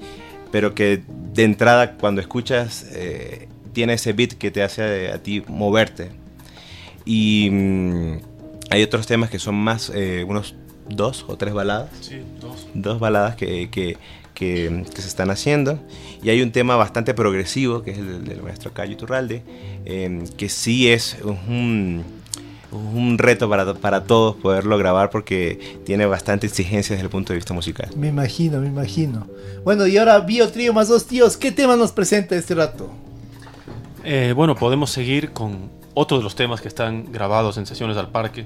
Pero 0.53 0.75
que 0.75 1.01
de 1.33 1.43
entrada 1.45 1.93
cuando 1.93 2.21
escuchas 2.21 2.85
eh, 2.91 3.47
tiene 3.73 3.93
ese 3.93 4.13
beat 4.13 4.33
que 4.33 4.51
te 4.51 4.61
hace 4.61 5.11
a, 5.11 5.17
ti 5.17 5.43
moverte. 5.47 6.11
Y 7.05 7.49
mm, 7.51 8.17
hay 8.69 8.83
otros 8.83 9.07
temas 9.07 9.31
que 9.31 9.39
son 9.39 9.55
más, 9.55 9.91
eh, 9.95 10.23
unos 10.27 10.53
dos 10.87 11.25
o 11.27 11.37
tres 11.37 11.55
baladas. 11.55 11.89
Sí, 12.01 12.21
dos. 12.39 12.67
Dos 12.75 12.99
baladas 12.99 13.35
que, 13.35 13.71
que, 13.71 13.97
que, 14.35 14.85
se 14.93 15.07
están 15.07 15.31
haciendo. 15.31 15.79
Y 16.21 16.29
hay 16.29 16.43
un 16.43 16.51
tema 16.51 16.75
bastante 16.75 17.15
progresivo, 17.15 17.81
que 17.81 17.89
es 17.89 17.97
el 17.97 18.23
del 18.23 18.43
maestro 18.43 18.73
Cayo 18.73 18.93
Iturralde, 18.93 19.41
eh, 19.85 20.23
que 20.37 20.49
sí 20.49 20.87
es 20.87 21.17
un 21.23 22.03
un 22.73 23.17
reto 23.17 23.49
para, 23.49 23.73
para 23.75 24.03
todos 24.03 24.35
poderlo 24.35 24.77
grabar 24.77 25.09
porque 25.09 25.79
tiene 25.85 26.05
bastante 26.05 26.47
exigencia 26.47 26.95
desde 26.95 27.05
el 27.05 27.09
punto 27.09 27.33
de 27.33 27.37
vista 27.37 27.53
musical. 27.53 27.89
Me 27.95 28.07
imagino, 28.07 28.59
me 28.59 28.67
imagino. 28.67 29.27
Bueno, 29.63 29.87
y 29.87 29.97
ahora 29.97 30.19
Bio 30.19 30.49
Trío 30.49 30.73
más 30.73 30.87
dos 30.87 31.05
tíos, 31.05 31.37
¿qué 31.37 31.51
tema 31.51 31.75
nos 31.75 31.91
presenta 31.91 32.35
este 32.35 32.55
rato? 32.55 32.91
Eh, 34.03 34.33
bueno, 34.35 34.55
podemos 34.55 34.89
seguir 34.89 35.31
con 35.31 35.69
otro 35.93 36.17
de 36.17 36.23
los 36.23 36.35
temas 36.35 36.61
que 36.61 36.67
están 36.67 37.11
grabados 37.11 37.57
en 37.57 37.65
sesiones 37.65 37.97
al 37.97 38.09
parque, 38.09 38.45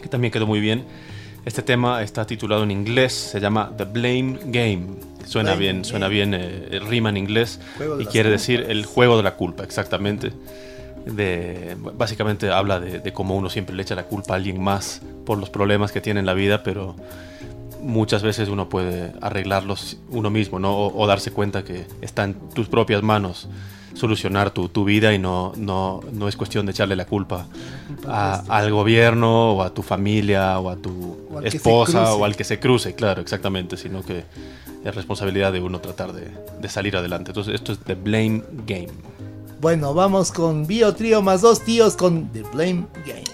que 0.00 0.08
también 0.08 0.32
quedó 0.32 0.46
muy 0.46 0.60
bien. 0.60 0.84
Este 1.44 1.62
tema 1.62 2.02
está 2.02 2.26
titulado 2.26 2.62
en 2.64 2.70
inglés, 2.70 3.12
se 3.12 3.40
llama 3.40 3.72
The 3.76 3.84
Blame 3.84 4.38
Game. 4.46 4.86
Suena 5.24 5.54
bien, 5.54 5.84
suena 5.84 6.08
bien, 6.08 6.34
eh, 6.34 6.80
rima 6.86 7.08
en 7.08 7.16
inglés 7.16 7.60
y 7.98 8.04
quiere 8.06 8.30
decir 8.30 8.66
el 8.68 8.84
juego 8.84 9.16
de 9.16 9.22
la 9.22 9.36
culpa, 9.36 9.62
exactamente 9.64 10.32
de 11.06 11.76
básicamente 11.96 12.50
habla 12.50 12.80
de, 12.80 13.12
cómo 13.12 13.36
uno 13.36 13.50
siempre 13.50 13.74
le 13.74 13.82
echa 13.82 13.94
la 13.94 14.04
culpa 14.04 14.34
a 14.34 14.36
alguien 14.36 14.62
más 14.62 15.02
por 15.24 15.38
los 15.38 15.50
problemas 15.50 15.92
que 15.92 16.00
tiene 16.00 16.20
en 16.20 16.26
la 16.26 16.34
vida, 16.34 16.62
pero 16.62 16.96
muchas 17.82 18.22
veces 18.22 18.48
uno 18.48 18.68
puede 18.68 19.12
arreglarlos 19.20 19.96
uno 20.10 20.30
mismo, 20.30 20.58
¿no? 20.58 20.76
O, 20.76 21.06
darse 21.06 21.32
cuenta 21.32 21.64
que 21.64 21.86
está 22.00 22.24
en 22.24 22.34
tus 22.34 22.68
propias 22.68 23.02
manos 23.02 23.48
solucionar 23.94 24.50
tu, 24.52 24.68
tu 24.68 24.84
vida 24.84 25.12
y 25.12 25.18
no, 25.18 25.52
no, 25.56 26.00
no, 26.12 26.28
es 26.28 26.36
cuestión 26.36 26.64
de 26.64 26.72
echarle 26.72 26.94
la 26.94 27.06
culpa 27.06 27.46
al 28.06 28.70
gobierno 28.70 29.52
o 29.52 29.62
a 29.62 29.74
tu 29.74 29.82
familia 29.82 30.58
o 30.60 30.70
a 30.70 30.76
tu 30.76 31.18
esposa 31.42 32.14
o 32.14 32.24
al 32.24 32.36
que 32.36 32.44
se 32.44 32.60
cruce, 32.60 32.94
claro, 32.94 33.20
exactamente, 33.20 33.76
sino 33.76 34.02
que 34.02 34.24
es 34.84 34.94
responsabilidad 34.94 35.52
de 35.52 35.60
uno 35.60 35.80
tratar 35.80 36.12
de, 36.12 36.30
de 36.60 36.68
salir 36.68 36.96
adelante. 36.96 37.32
Entonces 37.32 37.54
esto 37.54 37.72
es 37.72 37.80
The 37.80 37.94
Blame 37.94 38.42
Game. 38.64 38.88
Bueno, 39.60 39.92
vamos 39.92 40.32
con 40.32 40.66
Bio 40.66 40.94
Trío 40.94 41.20
más 41.20 41.42
dos 41.42 41.60
tíos 41.60 41.94
con 41.94 42.32
The 42.32 42.44
Blame 42.44 42.86
Game. 43.06 43.29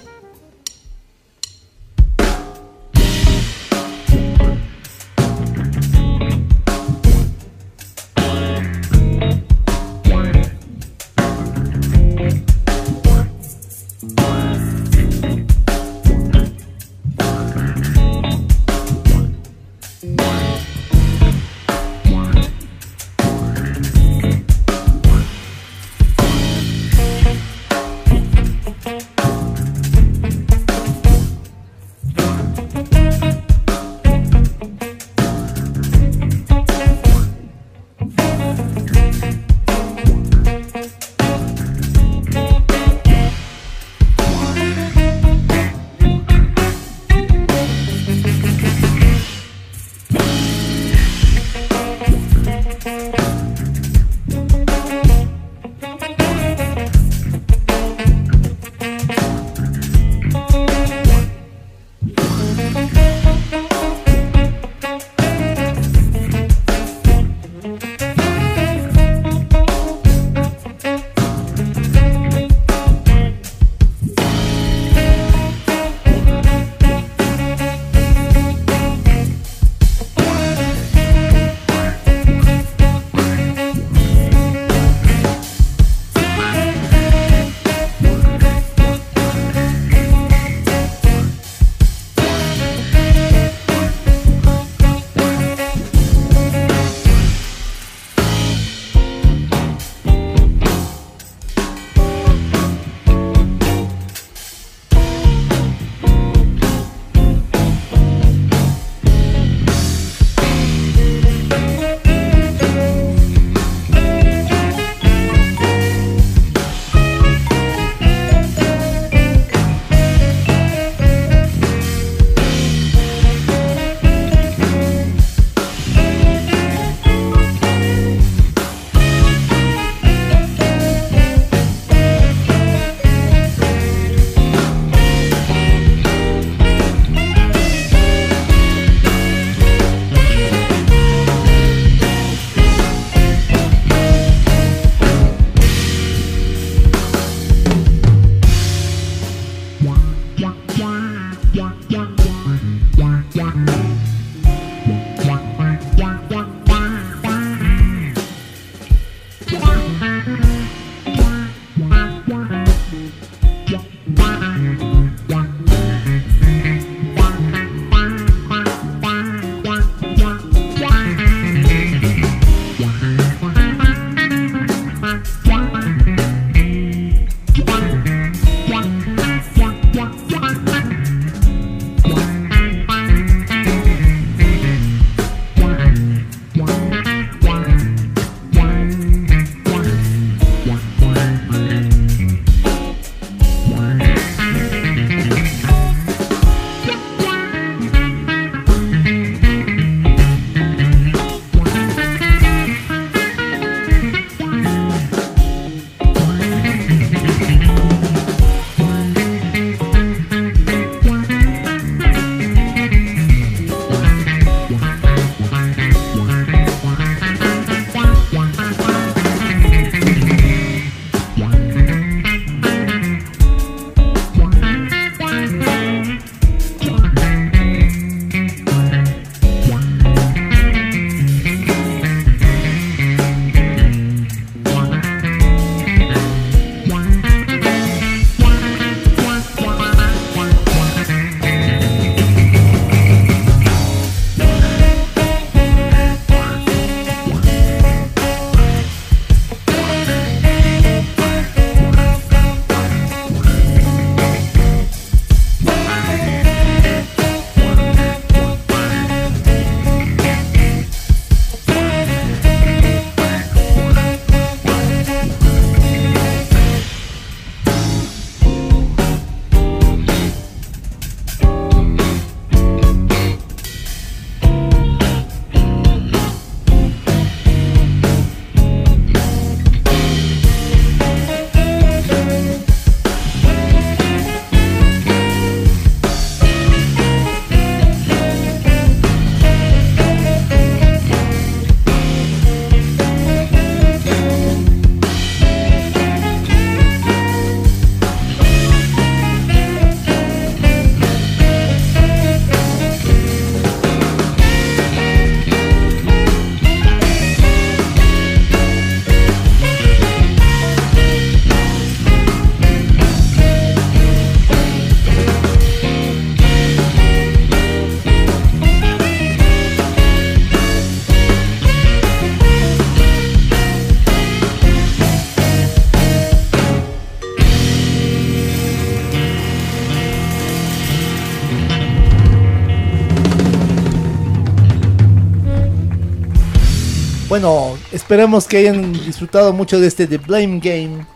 Bueno, 337.38 337.76
esperemos 337.92 338.46
que 338.46 338.56
hayan 338.56 338.94
disfrutado 338.94 339.52
mucho 339.52 339.78
de 339.78 339.86
este 339.86 340.06
The 340.06 340.16
Blame 340.16 340.58
Game. 340.58 341.06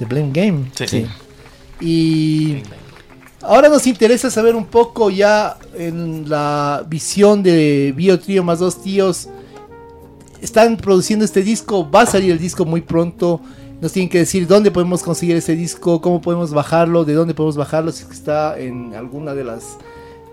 The 0.00 0.04
Blame 0.04 0.30
Game. 0.32 0.64
Sí. 0.74 1.06
Y 1.80 2.62
ahora 3.40 3.68
nos 3.68 3.86
interesa 3.86 4.32
saber 4.32 4.56
un 4.56 4.64
poco 4.64 5.10
ya 5.10 5.58
en 5.74 6.28
la 6.28 6.84
visión 6.88 7.44
de 7.44 7.94
Bio 7.96 8.18
Trío 8.18 8.42
más 8.42 8.58
dos 8.58 8.82
tíos. 8.82 9.28
Están 10.42 10.76
produciendo 10.76 11.24
este 11.24 11.40
disco, 11.40 11.88
va 11.88 12.00
a 12.00 12.06
salir 12.06 12.32
el 12.32 12.40
disco 12.40 12.64
muy 12.64 12.80
pronto. 12.80 13.40
Nos 13.80 13.92
tienen 13.92 14.08
que 14.08 14.18
decir 14.18 14.48
dónde 14.48 14.72
podemos 14.72 15.04
conseguir 15.04 15.36
ese 15.36 15.54
disco, 15.54 16.00
cómo 16.00 16.20
podemos 16.20 16.52
bajarlo, 16.52 17.04
de 17.04 17.14
dónde 17.14 17.32
podemos 17.32 17.56
bajarlo, 17.56 17.92
si 17.92 18.02
está 18.10 18.58
en 18.58 18.92
alguna 18.96 19.34
de 19.34 19.44
las 19.44 19.78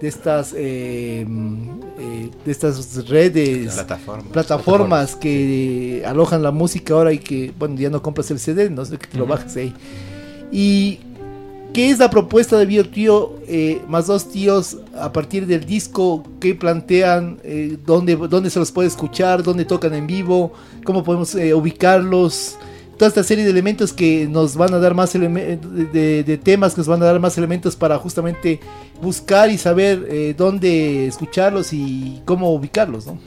de 0.02 0.08
estas 0.08 0.54
eh, 0.56 1.26
eh, 2.00 2.30
de 2.46 2.52
estas 2.52 3.08
redes 3.08 3.74
Plataformas. 3.74 4.32
plataformas 4.32 5.16
que 5.16 6.04
alojan 6.06 6.44
la 6.44 6.52
música 6.52 6.94
ahora 6.94 7.14
y 7.14 7.20
que 7.20 7.52
bueno 7.58 7.76
ya 7.76 7.90
no 7.90 8.02
compras 8.02 8.30
el 8.32 8.40
CD 8.40 8.70
no 8.70 8.86
sé 8.86 8.98
que 8.98 9.08
te 9.08 9.18
lo 9.18 9.26
bajes 9.26 9.56
ahí. 9.56 9.74
Y 10.52 11.00
qué 11.74 11.90
es 11.90 12.00
la 12.00 12.10
propuesta 12.10 12.58
de 12.58 12.66
Bio 12.66 12.90
Trío 12.90 13.34
eh, 13.48 13.82
más 13.88 14.08
dos 14.08 14.30
tíos 14.30 14.78
a 15.00 15.12
partir 15.12 15.46
del 15.46 15.66
disco 15.66 16.24
qué 16.40 16.56
plantean 16.56 17.40
eh, 17.44 17.78
dónde 17.86 18.16
dónde 18.16 18.50
se 18.50 18.60
los 18.60 18.72
puede 18.72 18.88
escuchar 18.88 19.44
dónde 19.44 19.66
tocan 19.66 19.94
en 19.94 20.08
vivo 20.08 20.54
cómo 20.84 21.04
podemos 21.04 21.36
eh, 21.36 21.54
ubicarlos 21.54 22.58
toda 22.98 23.10
esta 23.10 23.24
serie 23.24 23.44
de 23.44 23.52
elementos 23.52 23.94
que 23.94 24.28
nos 24.28 24.56
van 24.56 24.74
a 24.74 24.80
dar 24.80 24.94
más 24.94 25.14
de, 25.14 26.24
de- 26.26 26.38
temas 26.38 26.74
que 26.74 26.80
nos 26.82 26.88
van 26.88 27.02
a 27.04 27.06
dar 27.06 27.20
más 27.20 27.38
elementos 27.38 27.76
para 27.76 27.98
justamente 27.98 28.60
buscar 29.02 29.50
y 29.50 29.58
saber 29.58 30.06
eh, 30.10 30.34
dónde 30.38 31.08
escucharlos 31.08 31.74
y 31.74 32.22
cómo 32.26 32.52
ubicarlos, 32.54 33.06
¿no? 33.06 33.18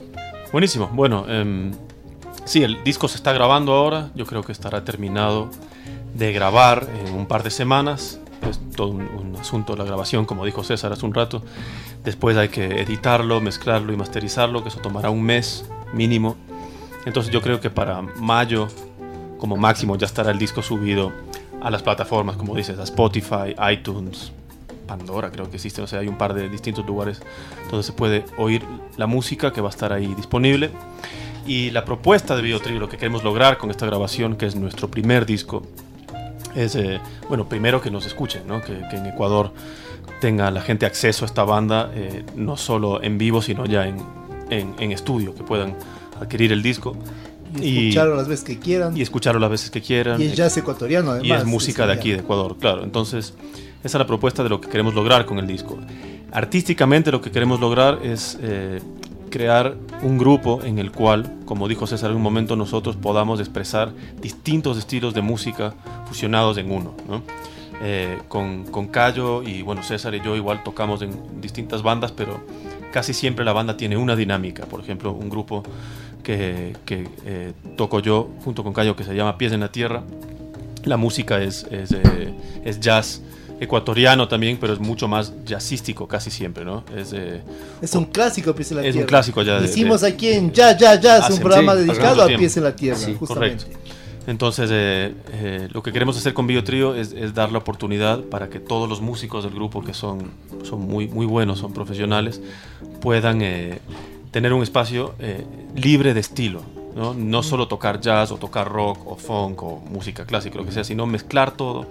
Buenísimo. 0.51 0.89
Bueno, 0.93 1.25
em, 1.29 1.71
sí, 2.45 2.63
el 2.63 2.83
disco 2.83 3.07
se 3.07 3.15
está 3.15 3.31
grabando 3.31 3.71
ahora. 3.73 4.11
Yo 4.15 4.25
creo 4.25 4.43
que 4.43 4.51
estará 4.51 4.83
terminado 4.83 5.49
de 6.13 6.33
grabar 6.33 6.87
en 7.07 7.13
un 7.13 7.25
par 7.25 7.43
de 7.43 7.51
semanas. 7.51 8.19
Es 8.49 8.59
todo 8.75 8.89
un, 8.89 9.01
un 9.03 9.35
asunto 9.39 9.75
la 9.77 9.83
grabación, 9.85 10.25
como 10.25 10.43
dijo 10.45 10.63
César 10.63 10.91
hace 10.91 11.05
un 11.05 11.13
rato. 11.13 11.43
Después 12.03 12.35
hay 12.35 12.49
que 12.49 12.81
editarlo, 12.81 13.39
mezclarlo 13.39 13.93
y 13.93 13.95
masterizarlo, 13.95 14.63
que 14.63 14.69
eso 14.69 14.79
tomará 14.79 15.09
un 15.09 15.21
mes 15.23 15.63
mínimo. 15.93 16.35
Entonces 17.05 17.31
yo 17.31 17.41
creo 17.41 17.59
que 17.61 17.69
para 17.69 18.01
mayo, 18.01 18.67
como 19.41 19.57
máximo, 19.57 19.97
ya 19.97 20.05
estará 20.05 20.29
el 20.29 20.37
disco 20.37 20.61
subido 20.61 21.11
a 21.63 21.71
las 21.71 21.81
plataformas, 21.81 22.37
como 22.37 22.55
dices, 22.55 22.77
a 22.77 22.83
Spotify, 22.83 23.55
iTunes, 23.73 24.31
Pandora 24.85 25.31
creo 25.31 25.49
que 25.49 25.55
existe, 25.55 25.81
o 25.81 25.87
sea, 25.87 25.99
hay 25.99 26.07
un 26.07 26.17
par 26.17 26.35
de 26.35 26.47
distintos 26.47 26.85
lugares 26.85 27.21
donde 27.71 27.81
se 27.81 27.91
puede 27.91 28.23
oír 28.37 28.61
la 28.97 29.07
música 29.07 29.51
que 29.51 29.59
va 29.59 29.69
a 29.69 29.71
estar 29.71 29.91
ahí 29.93 30.13
disponible. 30.15 30.69
Y 31.47 31.71
la 31.71 31.85
propuesta 31.85 32.35
de 32.35 32.43
Biotri, 32.43 32.77
lo 32.77 32.87
que 32.87 32.97
queremos 32.97 33.23
lograr 33.23 33.57
con 33.57 33.71
esta 33.71 33.87
grabación, 33.87 34.35
que 34.35 34.45
es 34.45 34.55
nuestro 34.55 34.91
primer 34.91 35.25
disco, 35.25 35.63
es, 36.55 36.75
eh, 36.75 36.99
bueno, 37.27 37.49
primero 37.49 37.81
que 37.81 37.89
nos 37.89 38.05
escuchen, 38.05 38.43
que, 38.63 38.95
en 38.95 39.07
Ecuador 39.07 39.53
tenga 40.19 40.51
la 40.51 40.61
gente 40.61 40.85
acceso 40.85 41.25
a 41.25 41.27
esta 41.27 41.43
banda, 41.45 41.89
eh, 41.95 42.23
no 42.35 42.57
solo 42.57 43.01
en 43.01 43.17
vivo, 43.17 43.41
sino 43.41 43.65
ya 43.65 43.87
en, 43.87 43.97
en 44.49 44.91
estudio, 44.91 45.33
que 45.33 45.43
puedan 45.43 45.75
adquirir 46.19 46.51
el 46.51 46.61
disco 46.61 46.95
Y 47.59 47.87
escucharlo 47.89 48.15
las 48.15 48.27
veces 48.27 48.45
que 48.45 48.59
quieran. 48.59 48.95
y 48.95 49.01
escucharlo 49.01 49.39
las 49.39 49.49
veces 49.49 49.71
que 49.71 49.81
quieran. 49.81 50.21
Y 50.21 50.25
es 50.25 50.35
jazz 50.35 50.55
ecuatoriano, 50.57 51.11
además. 51.11 51.27
Y 51.27 51.31
es 51.31 51.45
música 51.45 51.85
de 51.87 51.93
ya. 51.93 51.99
aquí, 51.99 52.11
de 52.11 52.19
Ecuador, 52.19 52.57
claro. 52.57 52.83
Entonces, 52.83 53.33
esa 53.83 53.97
es 53.97 53.99
la 53.99 54.07
propuesta 54.07 54.43
de 54.43 54.49
lo 54.49 54.61
que 54.61 54.69
queremos 54.69 54.93
lograr 54.93 55.25
con 55.25 55.39
el 55.39 55.47
disco. 55.47 55.79
Artísticamente 56.31 57.11
lo 57.11 57.19
que 57.19 57.31
queremos 57.31 57.59
lograr 57.59 57.99
es 58.03 58.37
eh, 58.41 58.79
crear 59.29 59.75
un 60.03 60.17
grupo 60.17 60.61
en 60.63 60.77
el 60.77 60.91
cual, 60.91 61.39
como 61.45 61.67
dijo 61.67 61.87
César 61.87 62.11
en 62.11 62.17
un 62.17 62.21
momento, 62.21 62.55
nosotros 62.55 62.95
podamos 62.95 63.39
expresar 63.39 63.91
distintos 64.21 64.77
estilos 64.77 65.13
de 65.13 65.21
música 65.21 65.73
fusionados 66.05 66.57
en 66.57 66.71
uno. 66.71 66.93
¿no? 67.09 67.23
Eh, 67.83 68.19
con, 68.27 68.65
con 68.65 68.89
Cayo 68.89 69.41
y 69.41 69.63
bueno, 69.63 69.81
César 69.81 70.13
y 70.13 70.21
yo 70.21 70.35
igual 70.35 70.61
tocamos 70.63 71.01
en 71.01 71.41
distintas 71.41 71.81
bandas, 71.81 72.11
pero 72.11 72.39
casi 72.91 73.13
siempre 73.13 73.43
la 73.43 73.53
banda 73.53 73.75
tiene 73.75 73.97
una 73.97 74.15
dinámica. 74.15 74.65
Por 74.65 74.81
ejemplo, 74.81 75.11
un 75.11 75.29
grupo 75.29 75.63
que, 76.21 76.75
que, 76.85 77.07
eh, 77.25 77.53
toco 77.77 77.99
yo 77.99 78.29
junto 78.43 78.63
con 78.63 78.73
Cayo 78.73 78.95
que 78.95 79.03
se 79.03 79.13
llama 79.15 79.37
Pies 79.37 79.51
en 79.53 79.59
la 79.61 79.71
Tierra. 79.71 80.03
La 80.85 80.97
música 80.97 81.41
es, 81.41 81.65
es, 81.71 81.91
eh, 81.91 82.33
es 82.65 82.79
jazz 82.79 83.21
ecuatoriano 83.59 84.27
también, 84.27 84.57
pero 84.59 84.73
es 84.73 84.79
mucho 84.79 85.07
más 85.07 85.33
jazzístico 85.45 86.07
casi 86.07 86.31
siempre, 86.31 86.65
¿no? 86.65 86.83
Es, 86.97 87.13
eh, 87.13 87.41
Es 87.81 87.93
un 87.93 88.05
clásico 88.05 88.55
Pies 88.55 88.71
en 88.71 88.77
la 88.77 88.81
Es 88.83 88.87
un 88.87 88.93
Tierra. 88.93 89.07
clásico 89.07 89.43
ya 89.43 89.59
Hicimos 89.63 90.01
de- 90.01 90.07
aquí 90.07 90.29
en 90.29 90.51
Ya, 90.51 90.75
Ya, 90.75 90.99
Ya, 90.99 91.17
es 91.19 91.29
un 91.29 91.39
programa 91.39 91.75
sí, 91.75 91.81
dedicado 91.81 92.23
a. 92.23 92.27
Pies 92.27 92.57
en 92.57 92.63
la 92.63 92.75
Tierra, 92.75 92.97
Sí, 92.97 93.15
justamente. 93.19 93.65
correcto. 93.65 93.81
Entonces, 94.27 94.69
eh, 94.71 95.13
eh, 95.33 95.67
lo 95.71 95.81
que 95.81 95.91
queremos 95.91 96.15
hacer 96.17 96.33
con 96.35 96.45
Bio 96.47 96.63
Trío 96.63 96.93
es, 96.95 97.11
es 97.11 97.33
dar 97.33 97.51
la 97.51 97.57
oportunidad 97.57 98.21
para 98.23 98.49
que 98.49 98.59
todos 98.59 98.87
los 98.87 99.01
músicos 99.01 99.43
del 99.43 99.53
grupo, 99.53 99.83
que 99.83 99.95
son, 99.95 100.31
son 100.63 100.81
muy, 100.81 101.07
muy 101.07 101.25
buenos, 101.25 101.57
son 101.59 101.73
profesionales, 101.73 102.39
puedan 103.01 103.41
eh, 103.41 103.79
tener 104.31 104.53
un 104.53 104.63
espacio 104.63 105.13
eh, 105.19 105.45
libre 105.75 106.13
de 106.13 106.19
estilo. 106.19 106.61
¿no? 106.95 107.13
no 107.13 107.41
solo 107.41 107.69
tocar 107.69 108.01
jazz 108.01 108.31
o 108.31 108.35
tocar 108.37 108.69
rock 108.69 109.07
o 109.07 109.15
funk 109.15 109.63
o 109.63 109.81
música 109.89 110.25
clásica, 110.25 110.57
lo 110.57 110.65
que 110.65 110.73
sea, 110.73 110.83
sino 110.83 111.05
mezclar 111.05 111.51
todo 111.51 111.85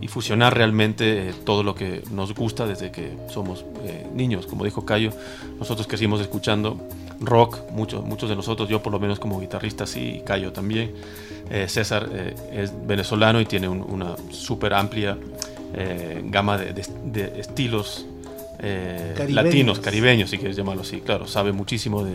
y 0.00 0.08
fusionar 0.08 0.56
realmente 0.56 1.28
eh, 1.28 1.34
todo 1.44 1.62
lo 1.62 1.76
que 1.76 2.02
nos 2.10 2.34
gusta 2.34 2.66
desde 2.66 2.90
que 2.90 3.16
somos 3.28 3.64
eh, 3.84 4.04
niños. 4.14 4.46
Como 4.46 4.64
dijo 4.64 4.84
Cayo, 4.84 5.10
nosotros 5.60 5.86
crecimos 5.86 6.20
escuchando 6.20 6.76
rock, 7.20 7.58
muchos, 7.70 8.04
muchos 8.04 8.28
de 8.30 8.34
nosotros, 8.34 8.68
yo 8.68 8.82
por 8.82 8.92
lo 8.92 8.98
menos 8.98 9.20
como 9.20 9.38
guitarrista 9.38 9.86
sí, 9.86 10.16
y 10.16 10.20
Cayo 10.22 10.52
también. 10.52 10.92
Eh, 11.48 11.66
César 11.68 12.08
eh, 12.12 12.34
es 12.52 12.72
venezolano 12.86 13.40
y 13.40 13.44
tiene 13.46 13.68
un- 13.68 13.82
una 13.88 14.16
súper 14.32 14.74
amplia 14.74 15.16
eh, 15.74 16.20
gama 16.24 16.58
de, 16.58 16.72
de- 16.72 16.86
de 17.04 17.40
estilos 17.40 18.06
eh, 18.62 19.14
Caribeños. 19.16 19.44
latinos, 19.44 19.80
caribeños, 19.80 20.30
si 20.30 20.38
quieres 20.38 20.56
llamarlo 20.56 20.82
así. 20.82 21.00
Claro, 21.00 21.26
sabe 21.26 21.52
muchísimo 21.52 22.04
de, 22.04 22.12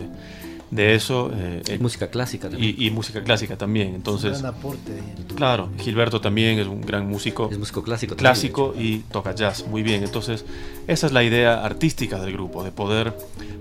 de 0.71 0.95
eso. 0.95 1.29
eh, 1.33 1.61
eh, 1.67 1.77
Música 1.79 2.09
clásica 2.09 2.49
también. 2.49 2.75
y, 2.77 2.87
y 2.87 2.91
música 2.91 3.23
clásica 3.23 3.57
también. 3.57 3.95
Entonces, 3.95 4.39
Gran 4.41 4.53
aporte 4.55 4.91
claro, 5.35 5.69
Gilberto 5.79 6.19
también 6.21 6.57
es 6.59 6.67
un 6.67 6.81
gran 6.81 7.07
músico 7.07 7.49
es 7.51 7.57
músico 7.59 7.83
clásico 7.83 8.15
también, 8.15 8.31
clásico 8.33 8.73
y 8.77 8.99
toca 9.11 9.35
jazz 9.35 9.65
muy 9.67 9.83
bien. 9.83 10.03
Entonces, 10.03 10.45
esa 10.87 11.07
es 11.07 11.13
la 11.13 11.23
idea 11.23 11.63
artística 11.65 12.19
del 12.19 12.31
grupo, 12.33 12.63
de 12.63 12.71
poder 12.71 13.13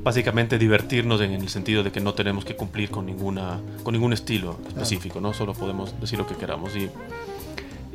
básicamente 0.02 0.56
divertirnos 0.58 1.20
en 1.20 1.32
el 1.32 1.48
sentido 1.48 1.82
de 1.82 1.90
que 1.90 2.00
no 2.00 2.14
tenemos 2.14 2.44
que 2.44 2.54
cumplir 2.54 2.90
con 2.90 3.06
ninguna 3.06 3.58
con 3.82 3.92
ningún 3.92 4.12
estilo 4.12 4.58
específico, 4.68 5.20
¿no? 5.20 5.34
Solo 5.34 5.52
podemos 5.54 6.00
decir 6.00 6.16
lo 6.18 6.26
que 6.26 6.34
queramos 6.36 6.76
y 6.76 6.88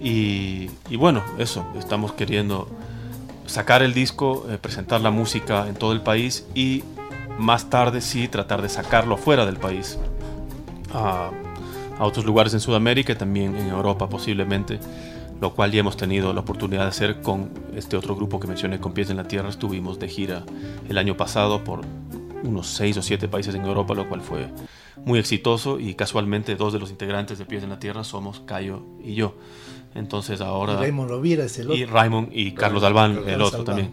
y, 0.03 0.69
y 0.89 0.95
bueno, 0.95 1.23
eso, 1.37 1.65
estamos 1.77 2.13
queriendo 2.13 2.67
sacar 3.51 3.83
el 3.83 3.93
disco, 3.93 4.47
eh, 4.49 4.57
presentar 4.57 5.01
la 5.01 5.11
música 5.11 5.67
en 5.67 5.75
todo 5.75 5.91
el 5.91 6.01
país 6.01 6.45
y 6.55 6.83
más 7.37 7.69
tarde 7.69 7.99
sí 8.01 8.27
tratar 8.27 8.61
de 8.61 8.69
sacarlo 8.69 9.17
fuera 9.17 9.45
del 9.45 9.57
país 9.57 9.99
a, 10.93 11.31
a 11.99 12.05
otros 12.05 12.25
lugares 12.25 12.53
en 12.53 12.61
Sudamérica 12.61 13.11
y 13.11 13.15
también 13.15 13.57
en 13.57 13.67
Europa 13.67 14.07
posiblemente, 14.07 14.79
lo 15.41 15.53
cual 15.53 15.71
ya 15.71 15.81
hemos 15.81 15.97
tenido 15.97 16.31
la 16.33 16.39
oportunidad 16.39 16.83
de 16.83 16.87
hacer 16.87 17.21
con 17.21 17.51
este 17.75 17.97
otro 17.97 18.15
grupo 18.15 18.39
que 18.39 18.47
mencioné, 18.47 18.79
con 18.79 18.93
Pies 18.93 19.09
en 19.09 19.17
la 19.17 19.27
Tierra. 19.27 19.49
Estuvimos 19.49 19.99
de 19.99 20.07
gira 20.07 20.43
el 20.87 20.97
año 20.97 21.17
pasado 21.17 21.63
por 21.63 21.81
unos 22.43 22.67
seis 22.67 22.95
o 22.97 23.01
siete 23.01 23.27
países 23.27 23.53
en 23.53 23.65
Europa, 23.65 23.93
lo 23.93 24.07
cual 24.07 24.21
fue 24.21 24.47
muy 25.03 25.19
exitoso 25.19 25.79
y 25.79 25.95
casualmente 25.95 26.55
dos 26.55 26.71
de 26.73 26.79
los 26.79 26.89
integrantes 26.89 27.37
de 27.37 27.45
Pies 27.45 27.63
en 27.63 27.69
la 27.69 27.79
Tierra 27.79 28.03
somos 28.05 28.39
Cayo 28.39 28.83
y 29.03 29.15
yo. 29.15 29.35
Entonces 29.95 30.41
ahora... 30.41 30.73
Y 30.73 30.77
Raymond 30.77 31.09
Rovira 31.09 31.43
es 31.45 31.57
el 31.59 31.71
Y 31.73 31.83
otro. 31.83 31.95
Raymond 31.95 32.29
y 32.31 32.53
Carlos 32.53 32.83
Albán, 32.83 33.19
el 33.27 33.41
otro 33.41 33.59
Albán. 33.59 33.65
también. 33.65 33.91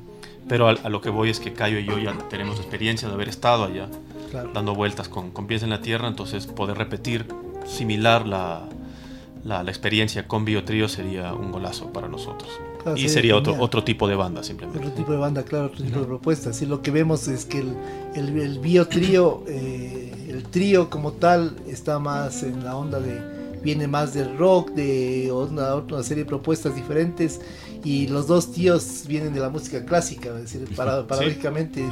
Pero 0.49 0.69
a, 0.69 0.73
a 0.73 0.89
lo 0.89 1.01
que 1.01 1.11
voy 1.11 1.31
es 1.31 1.41
que 1.41 1.53
Cayo 1.53 1.79
y 1.79 1.85
yo 1.85 1.99
ya 1.99 2.17
tenemos 2.31 2.59
experiencia 2.59 3.09
de 3.09 3.15
haber 3.15 3.29
estado 3.29 3.65
allá, 3.65 3.89
Claro. 4.31 4.51
dando 4.53 4.75
vueltas 4.75 5.09
con, 5.09 5.31
con 5.31 5.47
pies 5.47 5.63
en 5.63 5.71
la 5.71 5.81
tierra, 5.81 6.07
entonces 6.07 6.47
poder 6.47 6.77
repetir 6.77 7.27
similar 7.67 8.27
la, 8.27 8.69
la, 9.43 9.63
la 9.63 9.71
experiencia 9.71 10.29
con 10.29 10.45
Biotrío 10.45 10.87
sería 10.89 11.33
un 11.33 11.51
golazo 11.51 11.93
para 11.93 12.09
nosotros. 12.09 12.51
Claro, 12.83 12.97
y 12.97 13.01
sería 13.09 13.15
sería 13.15 13.37
otro, 13.37 13.57
otro 13.59 13.85
tipo 13.85 14.07
de 14.07 14.15
banda 14.17 14.43
simplemente. 14.43 14.79
Otro 14.87 14.93
tipo 14.93 15.13
de 15.13 15.19
banda, 15.19 15.43
claro, 15.45 15.67
otro 15.67 15.83
tipo 15.83 16.01
de 16.01 16.07
propuestas. 16.07 16.61
Y 16.63 16.67
lo 16.67 16.83
que 16.83 16.91
vemos 16.91 17.27
es 17.27 17.45
que 17.47 17.61
el, 17.61 17.75
el, 18.15 18.39
el 18.39 18.59
bio 18.59 18.87
trío, 18.87 19.43
eh, 19.49 20.27
el 20.29 20.43
trío 20.45 20.89
como 20.91 21.13
tal, 21.13 21.57
está 21.67 21.99
más 21.99 22.43
en 22.43 22.63
la 22.65 22.77
onda 22.77 23.01
de. 23.01 23.38
Viene 23.63 23.87
más 23.89 24.15
del 24.15 24.37
rock, 24.39 24.71
de 24.73 25.31
una, 25.33 25.75
otra 25.75 26.03
serie 26.03 26.25
de 26.25 26.29
propuestas 26.29 26.75
diferentes. 26.75 27.41
Y 27.85 28.09
los 28.09 28.27
dos 28.27 28.51
tíos 28.53 29.05
vienen 29.07 29.33
de 29.33 29.41
la 29.41 29.51
música 29.51 29.85
clásica, 29.85 30.31
es 30.31 30.53
decir, 30.53 30.69
para, 30.75 31.07
paradójicamente 31.07 31.85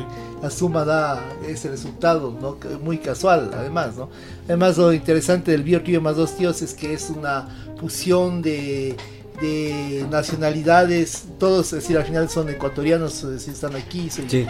la 0.42 0.50
suma 0.50 0.84
da 0.84 1.22
ese 1.46 1.70
resultado, 1.70 2.36
¿no? 2.40 2.58
Muy 2.82 2.98
casual, 2.98 3.50
además, 3.54 3.96
¿no? 3.96 4.08
Además, 4.46 4.76
lo 4.78 4.92
interesante 4.92 5.52
del 5.52 5.62
bio 5.62 5.82
trío 5.82 6.00
más 6.00 6.16
dos 6.16 6.36
tíos 6.36 6.60
es 6.62 6.74
que 6.74 6.92
es 6.92 7.10
una 7.10 7.48
fusión 7.78 8.42
de 8.42 8.96
de 9.40 10.06
nacionalidades, 10.10 11.24
todos, 11.38 11.66
es 11.74 11.82
decir, 11.82 11.98
al 11.98 12.04
final 12.04 12.30
son 12.30 12.48
ecuatorianos, 12.48 13.22
es 13.22 13.30
decir, 13.30 13.52
están 13.52 13.76
aquí, 13.76 14.08
son- 14.08 14.30
Sí. 14.30 14.46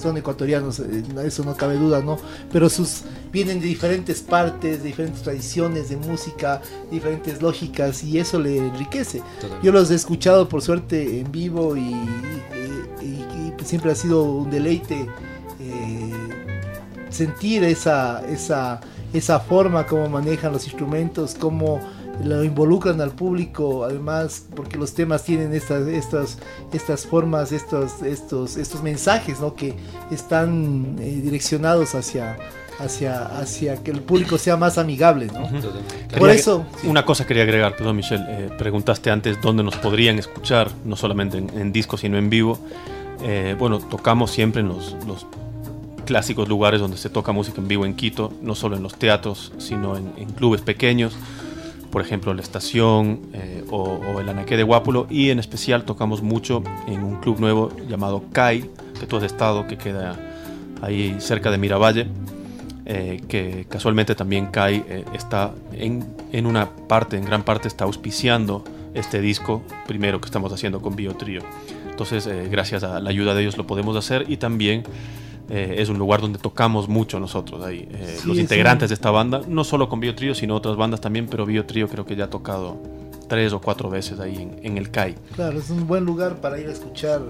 Son 0.00 0.16
ecuatorianos, 0.16 0.80
eh, 0.80 1.02
eso 1.24 1.44
no 1.44 1.54
cabe 1.54 1.76
duda, 1.76 2.00
¿no? 2.00 2.18
Pero 2.52 2.68
sus 2.68 3.02
vienen 3.32 3.60
de 3.60 3.66
diferentes 3.66 4.20
partes, 4.20 4.82
de 4.82 4.88
diferentes 4.88 5.22
tradiciones 5.22 5.88
de 5.88 5.96
música, 5.96 6.60
diferentes 6.90 7.42
lógicas 7.42 8.02
y 8.04 8.18
eso 8.18 8.38
le 8.38 8.58
enriquece. 8.58 9.22
Yo 9.62 9.72
los 9.72 9.90
he 9.90 9.94
escuchado 9.94 10.48
por 10.48 10.62
suerte 10.62 11.20
en 11.20 11.30
vivo 11.32 11.76
y, 11.76 11.94
siempre 13.64 13.90
ha 13.90 13.96
sido 13.96 14.22
un 14.22 14.48
deleite 14.48 15.08
eh, 15.58 16.12
sentir 17.10 17.64
esa, 17.64 18.24
esa, 18.28 18.80
esa 19.12 19.40
forma 19.40 19.84
como 19.86 20.08
manejan 20.08 20.52
los 20.52 20.66
instrumentos, 20.66 21.34
cómo 21.34 21.80
lo 22.24 22.44
involucran 22.44 23.00
al 23.00 23.10
público, 23.10 23.84
además, 23.84 24.46
porque 24.54 24.78
los 24.78 24.94
temas 24.94 25.24
tienen 25.24 25.52
estas, 25.52 25.86
estas, 25.88 26.38
estas 26.72 27.06
formas, 27.06 27.52
estos, 27.52 28.02
estos, 28.02 28.56
estos 28.56 28.82
mensajes, 28.82 29.40
¿no? 29.40 29.54
Que 29.54 29.74
están 30.10 30.96
eh, 30.98 31.20
direccionados 31.22 31.94
hacia, 31.94 32.36
hacia, 32.78 33.26
hacia 33.26 33.82
que 33.82 33.90
el 33.90 34.00
público 34.00 34.38
sea 34.38 34.56
más 34.56 34.78
amigable, 34.78 35.26
¿no? 35.26 35.48
Por 36.18 36.30
eso... 36.30 36.64
Una 36.84 37.04
cosa 37.04 37.26
quería 37.26 37.42
agregar, 37.42 37.76
perdón 37.76 37.96
Michelle, 37.96 38.24
eh, 38.28 38.50
preguntaste 38.58 39.10
antes 39.10 39.40
dónde 39.40 39.62
nos 39.62 39.76
podrían 39.76 40.18
escuchar, 40.18 40.70
no 40.84 40.96
solamente 40.96 41.38
en, 41.38 41.50
en 41.50 41.72
disco, 41.72 41.96
sino 41.96 42.16
en 42.18 42.30
vivo. 42.30 42.58
Eh, 43.22 43.56
bueno, 43.58 43.78
tocamos 43.78 44.30
siempre 44.30 44.60
en 44.60 44.68
los, 44.68 44.96
los, 45.06 45.26
clásicos 46.06 46.48
lugares 46.48 46.80
donde 46.80 46.98
se 46.98 47.10
toca 47.10 47.32
música 47.32 47.60
en 47.60 47.66
vivo 47.66 47.84
en 47.84 47.94
Quito, 47.96 48.32
no 48.40 48.54
solo 48.54 48.76
en 48.76 48.84
los 48.84 48.94
teatros, 48.94 49.52
sino 49.58 49.96
en, 49.96 50.12
en 50.16 50.30
clubes 50.30 50.60
pequeños 50.60 51.16
por 51.96 52.04
ejemplo 52.04 52.34
La 52.34 52.42
Estación 52.42 53.20
eh, 53.32 53.64
o, 53.70 54.20
el 54.20 54.28
Anaqué 54.28 54.58
de 54.58 54.64
Guápulo 54.64 55.06
y 55.08 55.30
en 55.30 55.38
especial 55.38 55.86
tocamos 55.86 56.20
mucho 56.20 56.62
en 56.86 57.02
un 57.02 57.22
club 57.22 57.40
nuevo 57.40 57.74
llamado 57.88 58.22
CAI, 58.32 58.70
que 59.00 59.06
tú 59.06 59.16
has 59.16 59.22
estado, 59.22 59.66
que 59.66 59.78
queda 59.78 60.14
ahí 60.82 61.16
cerca 61.20 61.50
de 61.50 61.56
Miravalle, 61.56 62.06
eh, 62.84 63.22
que 63.26 63.64
casualmente 63.66 64.14
también 64.14 64.48
CAI 64.48 64.84
eh, 64.86 65.04
está 65.14 65.54
en, 65.72 66.04
en, 66.32 66.44
una 66.44 66.68
parte, 66.68 67.16
en 67.16 67.24
gran 67.24 67.44
parte 67.44 67.66
está 67.66 67.84
auspiciando 67.84 68.62
este 68.92 69.22
disco 69.22 69.62
primero 69.86 70.20
que 70.20 70.26
estamos 70.26 70.52
haciendo 70.52 70.82
con 70.82 70.96
Biotrio. 70.96 71.40
Entonces, 71.88 72.28
gracias 72.50 72.82
a 72.82 73.00
la 73.00 73.08
ayuda 73.08 73.32
de 73.32 73.40
ellos 73.40 73.56
lo 73.56 73.66
podemos 73.66 73.96
hacer 73.96 74.26
y 74.28 74.36
también 74.36 74.84
eh, 75.48 75.76
es 75.78 75.88
un 75.88 75.98
lugar 75.98 76.20
donde 76.20 76.38
tocamos 76.38 76.88
mucho 76.88 77.20
nosotros 77.20 77.64
ahí, 77.64 77.88
eh, 77.90 78.18
los 78.24 78.38
integrantes 78.38 78.88
de 78.90 78.94
esta 78.94 79.10
banda, 79.10 79.42
no 79.46 79.64
solo 79.64 79.88
con 79.88 80.00
Biotrio, 80.00 80.34
sino 80.34 80.54
otras 80.56 80.76
bandas 80.76 81.00
también, 81.00 81.26
pero 81.26 81.46
Biotrio 81.46 81.88
creo 81.88 82.04
que 82.04 82.16
ya 82.16 82.24
ha 82.24 82.30
tocado 82.30 82.76
tres 83.28 83.52
o 83.52 83.60
cuatro 83.60 83.90
veces 83.90 84.20
ahí 84.20 84.36
en, 84.36 84.58
en 84.62 84.78
el 84.78 84.90
CAI. 84.90 85.14
Claro, 85.34 85.58
es 85.58 85.70
un 85.70 85.86
buen 85.86 86.04
lugar 86.04 86.40
para 86.40 86.58
ir 86.60 86.68
a 86.68 86.72
escuchar 86.72 87.20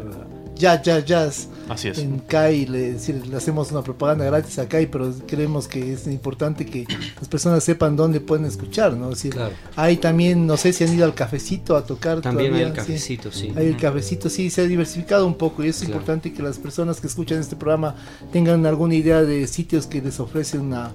jazz, 0.56 0.82
jazz, 0.82 1.04
jazz. 1.04 1.48
Así 1.68 1.88
es. 1.88 1.98
En 1.98 2.20
CAI, 2.20 2.66
le, 2.66 2.92
decir, 2.92 3.26
le 3.26 3.36
hacemos 3.36 3.70
una 3.72 3.82
propaganda 3.82 4.24
gratis 4.24 4.58
a 4.58 4.68
CAI, 4.68 4.86
pero 4.86 5.12
creemos 5.26 5.66
que 5.68 5.92
es 5.92 6.06
importante 6.06 6.64
que 6.64 6.86
las 7.18 7.28
personas 7.28 7.64
sepan 7.64 7.96
dónde 7.96 8.20
pueden 8.20 8.44
escuchar, 8.44 8.94
¿no? 8.94 9.10
Es 9.10 9.22
decir, 9.22 9.36
Hay 9.74 9.96
también, 9.96 10.46
no 10.46 10.56
sé 10.56 10.72
si 10.72 10.84
han 10.84 10.94
ido 10.94 11.04
al 11.04 11.14
cafecito 11.14 11.76
a 11.76 11.84
tocar. 11.84 12.20
También 12.20 12.54
hay 12.54 12.62
el 12.62 12.72
cafecito, 12.72 13.32
sí. 13.32 13.52
Hay 13.56 13.66
el 13.66 13.76
cafecito, 13.76 14.28
sí, 14.28 14.50
se 14.50 14.62
ha 14.62 14.64
diversificado 14.64 15.26
un 15.26 15.34
poco 15.34 15.64
y 15.64 15.68
es 15.68 15.82
importante 15.82 16.32
que 16.32 16.42
las 16.42 16.58
personas 16.58 17.00
que 17.00 17.06
escuchan 17.06 17.40
este 17.40 17.56
programa 17.56 17.94
tengan 18.32 18.64
alguna 18.66 18.94
idea 18.94 19.22
de 19.22 19.46
sitios 19.46 19.86
que 19.86 20.00
les 20.00 20.20
ofrecen 20.20 20.60
una 20.60 20.92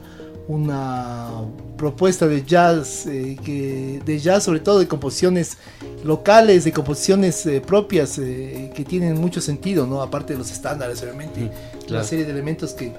una 0.47 1.29
propuesta 1.77 2.27
de 2.27 2.43
jazz, 2.43 3.05
eh, 3.07 3.37
que, 3.43 4.01
de 4.05 4.19
jazz 4.19 4.43
sobre 4.43 4.59
todo 4.59 4.79
de 4.79 4.87
composiciones 4.87 5.57
locales, 6.03 6.63
de 6.63 6.71
composiciones 6.71 7.45
eh, 7.45 7.61
propias 7.61 8.17
eh, 8.19 8.71
que 8.75 8.83
tienen 8.83 9.19
mucho 9.19 9.41
sentido, 9.41 9.85
¿no? 9.87 10.01
aparte 10.01 10.33
de 10.33 10.39
los 10.39 10.51
estándares, 10.51 11.01
obviamente, 11.03 11.41
mm, 11.41 11.91
una 11.91 12.03
serie 12.03 12.25
de 12.25 12.31
elementos 12.31 12.73
que 12.73 12.93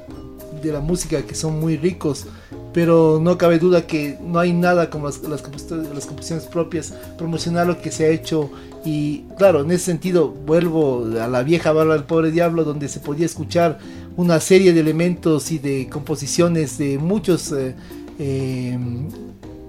de 0.62 0.72
la 0.72 0.80
música 0.80 1.22
que 1.22 1.34
son 1.34 1.58
muy 1.58 1.76
ricos, 1.76 2.26
pero 2.72 3.18
no 3.20 3.36
cabe 3.36 3.58
duda 3.58 3.86
que 3.86 4.16
no 4.22 4.38
hay 4.38 4.52
nada 4.52 4.90
como 4.90 5.06
las, 5.06 5.22
las, 5.22 5.42
las 5.42 6.06
composiciones 6.06 6.44
propias, 6.46 6.94
promocionar 7.18 7.66
lo 7.66 7.82
que 7.82 7.90
se 7.90 8.04
ha 8.06 8.08
hecho 8.08 8.50
y 8.84 9.24
claro, 9.38 9.60
en 9.60 9.70
ese 9.70 9.86
sentido 9.86 10.28
vuelvo 10.28 11.04
a 11.20 11.28
la 11.28 11.42
vieja 11.42 11.72
barra 11.72 11.94
del 11.94 12.04
pobre 12.04 12.30
diablo 12.30 12.64
donde 12.64 12.88
se 12.88 13.00
podía 13.00 13.26
escuchar 13.26 13.78
una 14.16 14.40
serie 14.40 14.72
de 14.72 14.80
elementos 14.80 15.50
y 15.52 15.58
de 15.58 15.88
composiciones 15.88 16.78
de 16.78 16.98
muchos 16.98 17.52
eh, 17.52 17.74
eh, 18.18 18.78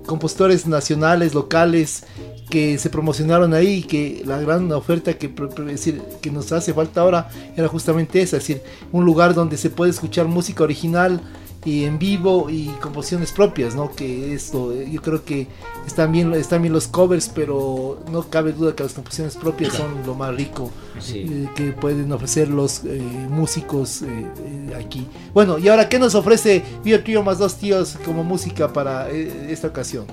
compositores 0.05 0.67
nacionales, 0.67 1.33
locales, 1.33 2.03
que 2.49 2.77
se 2.77 2.89
promocionaron 2.89 3.53
ahí 3.53 3.83
que 3.83 4.21
la 4.25 4.39
gran 4.39 4.71
oferta 4.71 5.13
que, 5.17 5.27
decir, 5.65 6.01
que 6.21 6.29
nos 6.29 6.51
hace 6.51 6.73
falta 6.73 7.01
ahora 7.01 7.29
era 7.55 7.67
justamente 7.67 8.21
esa, 8.21 8.37
es 8.37 8.47
decir, 8.47 8.61
un 8.91 9.05
lugar 9.05 9.33
donde 9.33 9.57
se 9.57 9.69
puede 9.69 9.91
escuchar 9.91 10.27
música 10.27 10.63
original 10.63 11.21
y 11.65 11.85
en 11.85 11.97
vivo 11.97 12.49
y 12.49 12.67
composiciones 12.81 13.31
propias, 13.31 13.75
¿no? 13.75 13.91
Que 13.91 14.33
esto, 14.33 14.73
yo 14.73 15.01
creo 15.01 15.23
que 15.23 15.47
están 15.87 16.11
bien, 16.11 16.33
están 16.33 16.61
bien 16.61 16.73
los 16.73 16.87
covers, 16.87 17.29
pero 17.29 17.99
no 18.11 18.23
cabe 18.23 18.51
duda 18.51 18.75
que 18.75 18.83
las 18.83 18.93
composiciones 18.93 19.35
propias 19.35 19.73
son 19.73 20.05
lo 20.05 20.13
más 20.15 20.35
rico 20.35 20.71
eh, 21.13 21.47
que 21.55 21.71
pueden 21.71 22.11
ofrecer 22.11 22.49
los 22.49 22.83
eh, 22.83 23.01
músicos 23.29 24.01
eh, 24.01 24.75
aquí. 24.77 25.07
Bueno, 25.33 25.57
y 25.57 25.69
ahora, 25.69 25.87
¿qué 25.87 25.99
nos 25.99 26.15
ofrece 26.15 26.63
Bio 26.83 27.01
Trio 27.03 27.23
más 27.23 27.39
dos 27.39 27.55
tíos 27.55 27.97
como 28.05 28.23
música 28.23 28.71
para 28.73 29.09
esta 29.09 29.67
ocasión? 29.67 30.05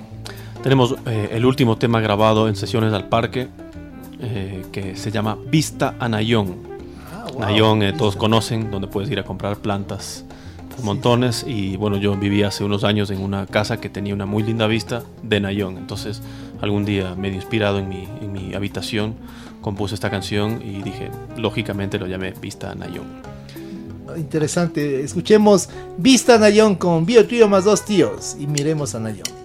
Tenemos 0.62 0.94
el 1.06 1.46
último 1.46 1.78
tema 1.78 2.00
grabado 2.00 2.46
en 2.46 2.54
sesiones 2.54 2.92
al 2.92 3.08
parque, 3.08 3.48
que 4.72 4.94
se 4.94 5.10
llama 5.10 5.38
Vista 5.50 5.94
a 5.98 6.06
Nayón. 6.08 6.54
Ah, 7.10 7.26
Nayón 7.38 7.82
todos 7.96 8.14
conocen, 8.14 8.70
donde 8.70 8.86
puedes 8.86 9.10
ir 9.10 9.18
a 9.18 9.24
comprar 9.24 9.56
plantas 9.56 10.26
montones 10.82 11.44
y 11.46 11.76
bueno, 11.76 11.96
yo 11.96 12.16
viví 12.16 12.42
hace 12.42 12.64
unos 12.64 12.84
años 12.84 13.10
en 13.10 13.20
una 13.20 13.46
casa 13.46 13.80
que 13.80 13.88
tenía 13.88 14.14
una 14.14 14.26
muy 14.26 14.42
linda 14.42 14.66
vista 14.66 15.04
de 15.22 15.40
Nayón, 15.40 15.76
entonces 15.78 16.22
algún 16.60 16.84
día 16.84 17.14
medio 17.14 17.36
inspirado 17.36 17.78
en 17.78 17.88
mi, 17.88 18.54
habitación 18.54 19.14
compuse 19.60 19.94
esta 19.94 20.10
canción 20.10 20.60
y 20.64 20.82
dije, 20.82 21.10
lógicamente 21.36 21.98
lo 21.98 22.06
llamé 22.06 22.32
Vista 22.32 22.74
Nayón. 22.74 23.22
Interesante, 24.16 25.02
escuchemos 25.02 25.68
Vista 25.96 26.38
Nayón 26.38 26.74
con 26.74 27.06
Bio 27.06 27.26
Tío 27.26 27.48
más 27.48 27.64
dos 27.64 27.84
tíos 27.84 28.36
y 28.38 28.46
miremos 28.46 28.94
a 28.94 29.00
Nayón. 29.00 29.39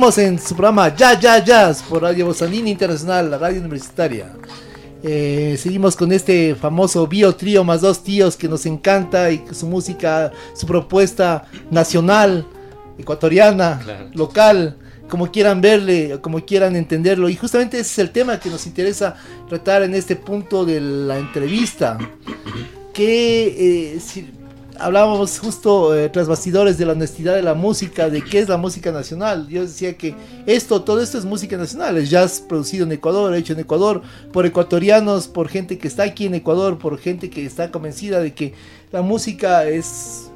Seguimos 0.00 0.16
en 0.16 0.38
su 0.38 0.56
programa 0.56 0.96
Ya 0.96 1.20
Ya 1.20 1.44
Jazz 1.44 1.82
por 1.82 2.00
Radio 2.00 2.24
Bosanina 2.24 2.70
Internacional, 2.70 3.30
la 3.30 3.36
radio 3.36 3.60
universitaria. 3.60 4.32
Eh, 5.02 5.58
seguimos 5.60 5.94
con 5.94 6.10
este 6.10 6.54
famoso 6.54 7.06
bio 7.06 7.36
trío 7.36 7.64
más 7.64 7.82
dos 7.82 8.02
tíos 8.02 8.34
que 8.34 8.48
nos 8.48 8.64
encanta 8.64 9.30
y 9.30 9.44
su 9.50 9.66
música, 9.66 10.32
su 10.54 10.66
propuesta 10.66 11.44
nacional, 11.70 12.46
ecuatoriana, 12.96 14.10
local, 14.14 14.78
como 15.06 15.30
quieran 15.30 15.60
verle, 15.60 16.18
como 16.22 16.46
quieran 16.46 16.76
entenderlo. 16.76 17.28
Y 17.28 17.36
justamente 17.36 17.78
ese 17.78 17.92
es 17.92 17.98
el 17.98 18.10
tema 18.10 18.40
que 18.40 18.48
nos 18.48 18.66
interesa 18.66 19.16
tratar 19.50 19.82
en 19.82 19.94
este 19.94 20.16
punto 20.16 20.64
de 20.64 20.80
la 20.80 21.18
entrevista. 21.18 21.98
Que 22.94 23.96
eh, 23.96 24.00
hablábamos 24.80 25.38
justo 25.38 25.94
eh, 25.94 26.08
tras 26.08 26.26
bastidores 26.26 26.78
de 26.78 26.86
la 26.86 26.92
honestidad 26.92 27.34
de 27.34 27.42
la 27.42 27.54
música, 27.54 28.08
de 28.08 28.22
qué 28.22 28.40
es 28.40 28.48
la 28.48 28.56
música 28.56 28.90
nacional. 28.90 29.46
Yo 29.48 29.62
decía 29.62 29.96
que 29.96 30.14
esto, 30.46 30.82
todo 30.82 31.00
esto 31.00 31.18
es 31.18 31.24
música 31.24 31.56
nacional, 31.56 31.98
es 31.98 32.10
jazz 32.10 32.40
producido 32.40 32.86
en 32.86 32.92
Ecuador, 32.92 33.34
hecho 33.34 33.52
en 33.52 33.60
Ecuador, 33.60 34.02
por 34.32 34.46
ecuatorianos, 34.46 35.28
por 35.28 35.48
gente 35.48 35.78
que 35.78 35.88
está 35.88 36.04
aquí 36.04 36.26
en 36.26 36.34
Ecuador, 36.34 36.78
por 36.78 36.98
gente 36.98 37.30
que 37.30 37.44
está 37.44 37.70
convencida 37.70 38.20
de 38.20 38.32
que 38.34 38.54
la 38.90 39.02
música 39.02 39.68
es 39.68 40.29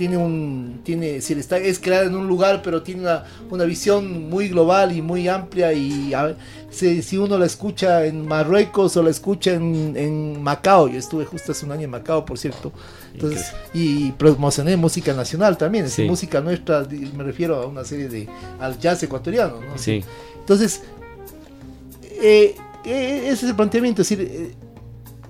tiene 0.00 0.16
un 0.16 0.80
tiene 0.82 1.20
si 1.20 1.34
está 1.34 1.58
es 1.58 1.78
creada 1.78 2.06
en 2.06 2.14
un 2.14 2.26
lugar 2.26 2.62
pero 2.64 2.82
tiene 2.82 3.02
una, 3.02 3.24
una 3.50 3.64
visión 3.64 4.30
muy 4.30 4.48
global 4.48 4.96
y 4.96 5.02
muy 5.02 5.28
amplia 5.28 5.74
y 5.74 6.14
si, 6.70 7.02
si, 7.02 7.18
uno 7.18 7.36
la 7.36 7.44
escucha 7.44 8.06
en 8.06 8.26
Marruecos 8.26 8.96
o 8.96 9.02
la 9.02 9.10
escucha 9.10 9.52
en, 9.52 9.92
en, 9.94 10.42
Macao 10.42 10.88
yo 10.88 10.98
estuve 10.98 11.26
justo 11.26 11.52
hace 11.52 11.66
un 11.66 11.72
año 11.72 11.82
en 11.82 11.90
Macao 11.90 12.24
por 12.24 12.38
cierto 12.38 12.72
entonces 13.12 13.52
y 13.74 14.12
promocioné 14.12 14.74
música 14.78 15.12
nacional 15.12 15.58
también 15.58 15.84
es 15.84 15.98
música 15.98 16.40
nuestra 16.40 16.86
me 17.14 17.22
refiero 17.22 17.56
a 17.56 17.66
una 17.66 17.84
serie 17.84 18.08
de 18.08 18.26
al 18.58 18.78
jazz 18.78 19.02
ecuatoriano 19.02 19.60
¿no? 19.60 19.76
sí. 19.76 20.02
entonces 20.38 20.80
eh, 22.22 22.54
eh, 22.86 23.20
ese 23.24 23.32
es 23.32 23.42
el 23.50 23.54
planteamiento 23.54 24.00
es 24.00 24.08
decir 24.08 24.26
eh, 24.26 24.54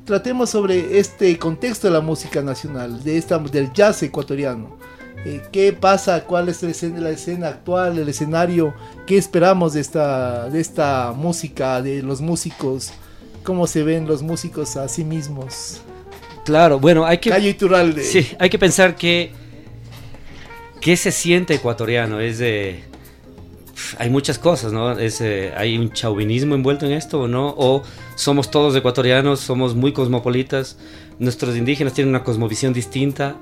tratemos 0.05 0.51
sobre 0.51 0.99
este 0.99 1.39
contexto 1.39 1.89
de 1.89 1.95
la 1.95 2.01
música 2.01 2.43
nacional, 2.43 3.03
de 3.03 3.17
esta, 3.17 3.39
del 3.39 3.73
jazz 3.73 4.03
ecuatoriano. 4.03 4.77
Eh, 5.25 5.43
¿Qué 5.53 5.73
pasa? 5.73 6.25
¿Cuál 6.25 6.49
es 6.49 6.63
la 6.63 6.71
escena, 6.71 7.01
la 7.01 7.11
escena, 7.11 7.49
actual, 7.49 7.99
el 7.99 8.09
escenario? 8.09 8.75
¿Qué 9.07 9.19
esperamos 9.19 9.75
de 9.75 9.81
esta, 9.81 10.49
de 10.49 10.61
esta 10.61 11.13
música, 11.15 11.83
de 11.83 12.03
los 12.03 12.21
músicos? 12.21 12.93
¿Cómo 13.43 13.67
se 13.67 13.83
ven 13.83 14.07
los 14.07 14.23
músicos 14.23 14.77
a 14.77 14.89
sí 14.89 15.05
mismos? 15.05 15.83
Claro, 16.45 16.81
bueno, 16.81 17.05
hay 17.05 17.19
que... 17.19 17.31
Calle 17.31 17.57
Sí, 18.03 18.29
hay 18.39 18.49
que 18.51 18.59
pensar 18.59 18.97
que... 18.97 19.33
¿Qué 20.81 20.97
se 20.97 21.13
siente 21.13 21.55
ecuatoriano? 21.55 22.21
Es 22.21 22.39
de 22.39 22.90
hay 23.99 24.11
muchas 24.11 24.39
cosas, 24.39 24.73
¿no? 24.73 24.99
Es, 24.99 25.21
eh, 25.21 25.53
hay 25.57 25.79
un 25.79 25.93
chauvinismo 25.93 26.55
envuelto 26.55 26.87
en 26.87 26.93
esto 26.93 27.21
o 27.23 27.29
no, 27.29 27.55
o 27.57 27.83
somos 28.15 28.51
todos 28.51 28.75
ecuatorianos, 28.77 29.41
somos 29.41 29.75
muy 29.75 29.93
cosmopolitas, 29.93 30.79
nuestros 31.19 31.57
indígenas 31.57 31.95
tienen 31.95 32.11
una 32.11 32.25
cosmovisión 32.25 32.73
distinta, 32.73 33.37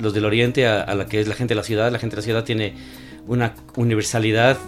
los 0.00 0.14
del 0.14 0.24
oriente 0.24 0.66
a, 0.66 0.94
la 0.94 1.06
que 1.06 1.20
es 1.20 1.28
la 1.28 1.34
gente 1.34 1.52
de 1.52 1.56
la 1.56 1.62
ciudad, 1.62 1.92
la 1.92 1.98
gente 1.98 2.16
de 2.16 2.20
la 2.20 2.24
ciudad 2.24 2.44
tiene 2.44 2.74
una 3.26 3.54
universalidad, 3.76 4.58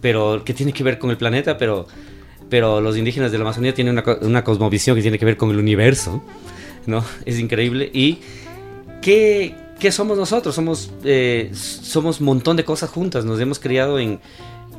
pero 0.00 0.44
que 0.44 0.54
tiene 0.54 0.72
que 0.72 0.84
ver 0.84 0.98
con 0.98 1.10
el 1.10 1.16
planeta, 1.16 1.58
pero, 1.58 1.86
pero 2.48 2.80
los 2.80 2.96
indígenas 2.96 3.32
de 3.32 3.38
la 3.38 3.44
Amazonía 3.44 3.74
tienen 3.74 3.98
una, 3.98 4.04
una 4.20 4.44
cosmovisión 4.44 4.96
que 4.96 5.02
tiene 5.02 5.18
que 5.18 5.24
ver 5.24 5.36
con 5.36 5.50
el 5.50 5.58
universo, 5.58 6.22
¿no? 6.86 7.04
Es 7.24 7.38
increíble. 7.38 7.90
Y 7.92 8.18
qué, 9.02 9.54
¿qué 9.78 9.92
somos 9.92 10.16
nosotros? 10.16 10.54
Somos, 10.54 10.90
eh, 11.04 11.50
somos 11.54 12.20
un 12.20 12.26
montón 12.26 12.56
de 12.56 12.64
cosas 12.64 12.90
juntas. 12.90 13.24
Nos 13.24 13.40
hemos 13.40 13.58
criado 13.58 13.98
en, 13.98 14.20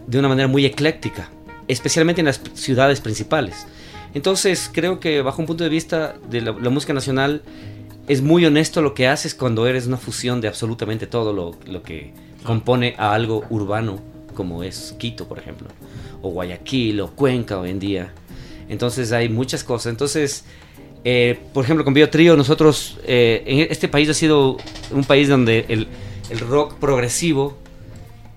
de 0.08 0.20
una 0.20 0.28
manera 0.28 0.48
muy 0.48 0.66
ecléctica, 0.66 1.30
especialmente 1.68 2.22
en 2.22 2.26
las 2.26 2.42
ciudades 2.54 3.02
principales. 3.02 3.68
Entonces, 4.14 4.70
creo 4.72 5.00
que 5.00 5.22
bajo 5.22 5.42
un 5.42 5.46
punto 5.46 5.64
de 5.64 5.70
vista 5.70 6.16
de 6.30 6.42
la, 6.42 6.54
música 6.54 6.94
nacional, 6.94 7.42
es 8.08 8.22
muy 8.22 8.46
honesto 8.46 8.82
lo 8.82 8.94
que 8.94 9.08
haces 9.08 9.36
cuando 9.36 9.68
eres 9.68 9.88
una 9.88 9.98
fusión 9.98 10.40
de 10.42 10.48
absolutamente 10.48 11.08
todo 11.08 11.34
lo, 11.34 11.58
lo 11.66 11.84
que 11.84 12.14
compone 12.44 12.96
a 12.98 13.14
algo 13.14 13.44
urbano, 13.50 14.00
como 14.34 14.64
es 14.64 14.96
Quito, 14.98 15.28
por 15.28 15.40
ejemplo, 15.40 15.68
o 16.22 16.30
Guayaquil, 16.30 17.02
o 17.02 17.12
Cuenca 17.12 17.60
hoy 17.60 17.72
en 17.72 17.80
día. 17.80 18.14
Entonces, 18.70 19.12
hay 19.12 19.28
muchas 19.28 19.64
cosas. 19.64 19.88
Entonces, 19.88 20.46
eh, 21.08 21.40
por 21.54 21.64
ejemplo, 21.64 21.86
con 21.86 21.94
Biotrío, 21.94 22.36
nosotros, 22.36 22.98
eh, 23.06 23.44
en 23.46 23.68
este 23.70 23.88
país 23.88 24.10
ha 24.10 24.14
sido 24.16 24.58
un 24.90 25.04
país 25.04 25.30
donde 25.30 25.64
el, 25.70 25.88
rock 26.40 26.80
progresivo 26.80 27.56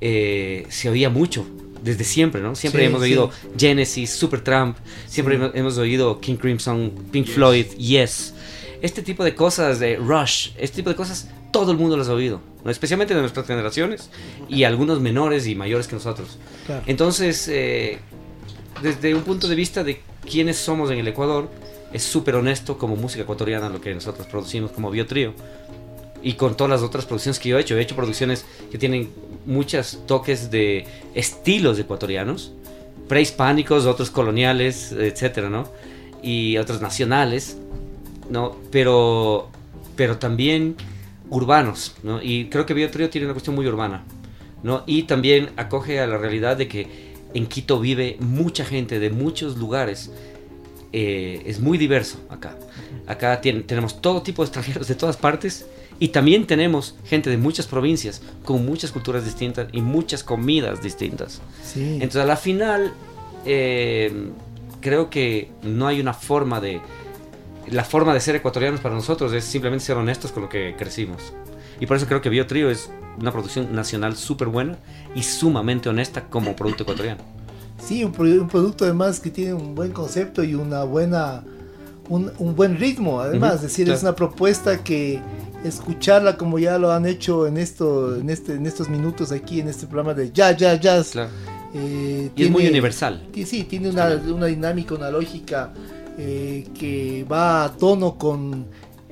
eh, 0.02 0.66
se 0.68 0.90
oía 0.90 1.08
mucho, 1.08 1.46
desde 1.82 2.04
siempre, 2.04 2.42
¿no? 2.42 2.54
Siempre 2.54 2.84
hemos 2.84 3.00
oído 3.00 3.30
Genesis, 3.56 4.10
Supertramp, 4.10 4.76
siempre 5.06 5.40
hemos, 5.54 5.78
oído 5.78 6.20
King 6.20 6.36
Crimson, 6.36 6.92
Pink 7.10 7.26
Floyd, 7.26 7.64
Yes. 7.78 8.34
Este 8.82 9.00
tipo 9.00 9.24
de 9.24 9.34
cosas, 9.34 9.80
de 9.80 9.96
Rush, 9.96 10.50
este 10.58 10.76
tipo 10.76 10.90
de 10.90 10.96
cosas, 10.96 11.30
todo 11.50 11.72
el 11.72 11.78
mundo 11.78 11.96
las 11.96 12.10
ha 12.10 12.12
oído, 12.12 12.42
especialmente 12.66 13.14
de 13.14 13.22
nuestras 13.22 13.46
generaciones 13.46 14.10
y 14.46 14.64
algunos 14.64 15.00
menores 15.00 15.46
y 15.46 15.54
mayores 15.54 15.88
que 15.88 15.94
nosotros. 15.94 16.36
Entonces, 16.86 17.46
desde 17.46 19.14
un 19.14 19.22
punto 19.22 19.48
de 19.48 19.54
vista 19.54 19.82
de 19.82 20.02
quiénes 20.30 20.58
somos 20.58 20.90
en 20.90 20.98
el 20.98 21.08
Ecuador, 21.08 21.48
es 21.92 22.02
súper 22.02 22.34
honesto 22.34 22.78
como 22.78 22.96
música 22.96 23.22
ecuatoriana 23.22 23.68
lo 23.68 23.80
que 23.80 23.94
nosotros 23.94 24.26
producimos 24.26 24.70
como 24.72 24.90
Biotrío. 24.90 25.32
Y 26.22 26.34
con 26.34 26.56
todas 26.56 26.70
las 26.70 26.82
otras 26.82 27.06
producciones 27.06 27.38
que 27.38 27.48
yo 27.48 27.58
he 27.58 27.60
hecho. 27.60 27.76
He 27.76 27.80
hecho 27.80 27.94
producciones 27.94 28.44
que 28.70 28.78
tienen 28.78 29.10
muchos 29.46 30.00
toques 30.06 30.50
de 30.50 30.86
estilos 31.14 31.78
ecuatorianos, 31.78 32.52
prehispánicos, 33.08 33.86
otros 33.86 34.10
coloniales, 34.10 34.92
etcétera, 34.92 35.48
¿no? 35.48 35.70
Y 36.22 36.58
otros 36.58 36.80
nacionales, 36.82 37.56
¿no? 38.28 38.56
Pero, 38.72 39.48
pero 39.96 40.18
también 40.18 40.76
urbanos, 41.30 41.94
¿no? 42.02 42.20
Y 42.20 42.46
creo 42.46 42.66
que 42.66 42.74
Biotrío 42.74 43.10
tiene 43.10 43.26
una 43.26 43.34
cuestión 43.34 43.54
muy 43.54 43.66
urbana, 43.66 44.04
¿no? 44.62 44.82
Y 44.86 45.04
también 45.04 45.50
acoge 45.56 46.00
a 46.00 46.06
la 46.06 46.18
realidad 46.18 46.56
de 46.56 46.68
que 46.68 47.08
en 47.34 47.46
Quito 47.46 47.78
vive 47.78 48.16
mucha 48.20 48.64
gente 48.64 48.98
de 48.98 49.10
muchos 49.10 49.56
lugares 49.56 50.10
eh, 50.92 51.42
es 51.46 51.60
muy 51.60 51.78
diverso 51.78 52.18
acá. 52.30 52.56
Acá 53.06 53.40
tenemos 53.40 54.00
todo 54.00 54.22
tipo 54.22 54.42
de 54.42 54.46
extranjeros 54.46 54.88
de 54.88 54.94
todas 54.94 55.16
partes 55.16 55.66
y 55.98 56.08
también 56.08 56.46
tenemos 56.46 56.94
gente 57.04 57.28
de 57.30 57.36
muchas 57.36 57.66
provincias 57.66 58.22
con 58.44 58.64
muchas 58.64 58.92
culturas 58.92 59.24
distintas 59.24 59.68
y 59.72 59.80
muchas 59.80 60.22
comidas 60.22 60.82
distintas. 60.82 61.40
Entonces 61.74 62.22
a 62.22 62.24
la 62.24 62.36
final 62.36 62.92
eh, 63.44 64.30
creo 64.80 65.10
que 65.10 65.50
no 65.62 65.86
hay 65.86 66.00
una 66.00 66.14
forma 66.14 66.60
de... 66.60 66.80
La 67.70 67.84
forma 67.84 68.14
de 68.14 68.20
ser 68.20 68.34
ecuatorianos 68.34 68.80
para 68.80 68.94
nosotros 68.94 69.32
es 69.34 69.44
simplemente 69.44 69.84
ser 69.84 69.96
honestos 69.96 70.32
con 70.32 70.44
lo 70.44 70.48
que 70.48 70.74
crecimos. 70.78 71.34
Y 71.80 71.86
por 71.86 71.98
eso 71.98 72.06
creo 72.06 72.22
que 72.22 72.30
Biotrio 72.30 72.70
es 72.70 72.90
una 73.20 73.30
producción 73.30 73.74
nacional 73.74 74.16
súper 74.16 74.48
buena 74.48 74.78
y 75.14 75.22
sumamente 75.22 75.88
honesta 75.88 76.24
como 76.28 76.56
producto 76.56 76.84
ecuatoriano. 76.84 77.37
Sí, 77.80 78.04
un, 78.04 78.12
producto 78.12 78.84
además 78.84 79.20
que 79.20 79.30
tiene 79.30 79.54
un 79.54 79.74
buen 79.74 79.92
concepto 79.92 80.42
y 80.42 80.54
una 80.54 80.84
buena, 80.84 81.44
un, 82.08 82.54
buen 82.54 82.76
ritmo. 82.76 83.20
Además, 83.20 83.56
es 83.56 83.62
decir, 83.62 83.88
es 83.88 84.02
una 84.02 84.14
propuesta 84.14 84.82
que 84.82 85.20
escucharla 85.64 86.36
como 86.36 86.58
ya 86.58 86.78
lo 86.78 86.92
han 86.92 87.06
hecho 87.06 87.46
en 87.46 87.56
esto, 87.56 88.16
en 88.16 88.30
este, 88.30 88.54
en 88.54 88.66
estos 88.66 88.88
minutos 88.88 89.32
aquí 89.32 89.60
en 89.60 89.68
este 89.68 89.86
programa 89.86 90.14
de 90.14 90.30
Ya 90.32 90.52
Ya 90.52 90.74
Jazz. 90.74 91.14
Eh, 91.74 92.30
y 92.34 92.44
es 92.44 92.50
muy 92.50 92.66
universal. 92.66 93.22
Sí, 93.44 93.64
tiene 93.64 93.90
una, 93.90 94.20
una 94.26 94.46
dinámica, 94.46 94.94
una 94.94 95.10
lógica 95.10 95.72
eh, 96.18 96.66
que 96.74 97.24
va 97.30 97.64
a 97.64 97.72
tono 97.72 98.18
con 98.18 98.66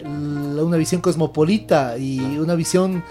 una 0.04 0.76
visión 0.76 1.00
cosmopolita 1.00 1.96
y 1.96 2.18
una 2.38 2.54
visión 2.54 3.02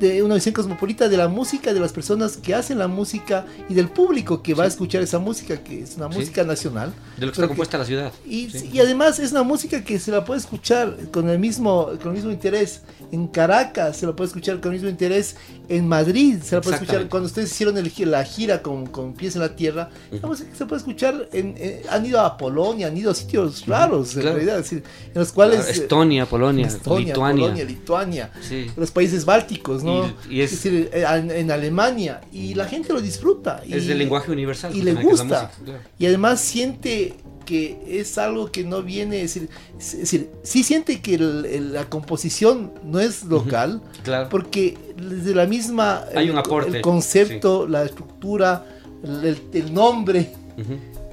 de 0.00 0.22
una 0.22 0.34
visión 0.34 0.54
cosmopolita 0.54 1.08
de 1.08 1.16
la 1.16 1.28
música, 1.28 1.74
de 1.74 1.78
las 1.78 1.92
personas 1.92 2.38
que 2.38 2.54
hacen 2.54 2.78
la 2.78 2.88
música 2.88 3.44
y 3.68 3.74
del 3.74 3.88
público 3.88 4.42
que 4.42 4.54
va 4.54 4.64
a 4.64 4.66
escuchar 4.66 5.02
esa 5.02 5.18
música, 5.18 5.62
que 5.62 5.82
es 5.82 5.96
una 5.96 6.08
música 6.08 6.42
nacional. 6.42 6.92
De 7.18 7.26
lo 7.26 7.32
que 7.32 7.36
está 7.36 7.46
compuesta 7.46 7.76
la 7.76 7.84
ciudad. 7.84 8.12
Y, 8.26 8.48
y, 8.72 8.80
además 8.80 9.18
es 9.18 9.32
una 9.32 9.42
música 9.42 9.84
que 9.84 10.00
se 10.00 10.10
la 10.10 10.24
puede 10.24 10.40
escuchar 10.40 10.96
con 11.12 11.28
el 11.28 11.38
mismo, 11.38 11.90
con 12.02 12.08
el 12.08 12.14
mismo 12.14 12.30
interés 12.30 12.80
en 13.12 13.28
Caracas, 13.28 13.98
se 13.98 14.06
la 14.06 14.16
puede 14.16 14.28
escuchar 14.28 14.58
con 14.60 14.72
el 14.72 14.78
mismo 14.78 14.88
interés 14.88 15.36
en 15.68 15.86
Madrid, 15.86 16.38
se 16.42 16.54
la 16.54 16.62
puede 16.62 16.76
escuchar 16.76 17.08
cuando 17.08 17.26
ustedes 17.26 17.50
hicieron 17.50 17.74
la 18.06 18.24
gira 18.24 18.62
con, 18.62 18.86
con 18.86 19.12
Pies 19.12 19.34
en 19.36 19.42
la 19.42 19.54
Tierra, 19.54 19.90
se 20.10 20.64
puede 20.64 20.78
escuchar, 20.78 21.28
en, 21.32 21.54
han 21.90 22.06
ido 22.06 22.20
a 22.20 22.38
Polonia, 22.38 22.86
han 22.86 22.96
ido 22.96 23.10
a 23.10 23.14
sitios 23.14 23.66
raros, 23.66 24.16
en 24.16 24.22
realidad, 24.22 24.56
decir, 24.56 24.82
en 25.12 25.20
los 25.20 25.30
cuales... 25.30 25.68
Estonia, 25.68 26.24
Polonia, 26.24 26.68
Estonia, 26.68 27.08
Lituania. 27.08 27.44
Polonia, 27.44 27.64
Lituania, 27.64 28.30
los 28.76 28.90
países 28.90 29.26
bálticos, 29.26 29.82
¿no? 29.82 29.89
Y, 30.28 30.40
es, 30.40 30.50
decir, 30.50 30.90
eh, 30.92 31.04
en, 31.06 31.50
Alemania. 31.50 32.20
Y 32.32 32.54
la 32.54 32.66
gente 32.66 32.92
lo 32.92 33.00
disfruta. 33.00 33.62
es 33.68 33.88
el 33.88 33.98
lenguaje 33.98 34.30
universal. 34.30 34.74
Y 34.74 34.82
le 34.82 34.94
gusta. 34.94 35.50
Y 35.98 36.06
además 36.06 36.40
siente 36.40 37.16
porque 37.50 37.78
es 37.88 38.18
algo 38.18 38.52
que 38.52 38.64
no 38.64 38.82
viene, 38.82 39.22
es 39.22 39.34
decir, 39.34 39.48
es 39.78 39.98
decir 39.98 40.30
sí 40.42 40.62
siente 40.62 41.00
que 41.00 41.18
la 41.18 41.86
composición 41.86 42.72
no 42.84 43.00
es 43.00 43.24
local, 43.24 43.82
claro. 44.04 44.28
porque 44.28 44.76
desde 44.96 45.34
la 45.34 45.46
misma 45.46 46.04
Hay 46.14 46.30
un 46.30 46.38
aporte, 46.38 46.76
el 46.76 46.82
concepto, 46.82 47.66
la 47.66 47.84
estructura, 47.84 48.66
el, 49.02 49.74
nombre 49.74 50.32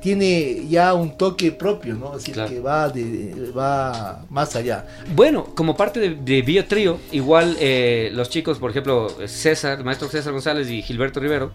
tiene 0.08 0.66
ya 0.70 0.94
un 0.94 1.18
toque 1.18 1.52
propio, 1.52 1.94
¿no? 1.96 2.16
Es 2.16 2.24
decir, 2.24 2.42
que 2.46 2.62
va, 2.62 2.88
de, 2.88 3.52
va 3.52 4.26
más 4.30 4.56
allá. 4.56 4.86
Bueno, 5.14 5.48
como 5.54 5.76
parte 5.76 6.00
de, 6.00 6.16
de 6.16 6.42
Bio 6.44 6.64
Trío, 6.64 6.98
igual 7.12 7.58
eh, 7.60 8.10
los 8.14 8.30
chicos, 8.30 8.58
por 8.58 8.72
ejemplo, 8.72 9.10
César, 9.28 9.80
el 9.80 9.84
maestro 9.84 10.08
César 10.08 10.32
González 10.32 10.70
y 10.70 10.82
Gilberto 10.82 11.20
Rivero, 11.20 11.52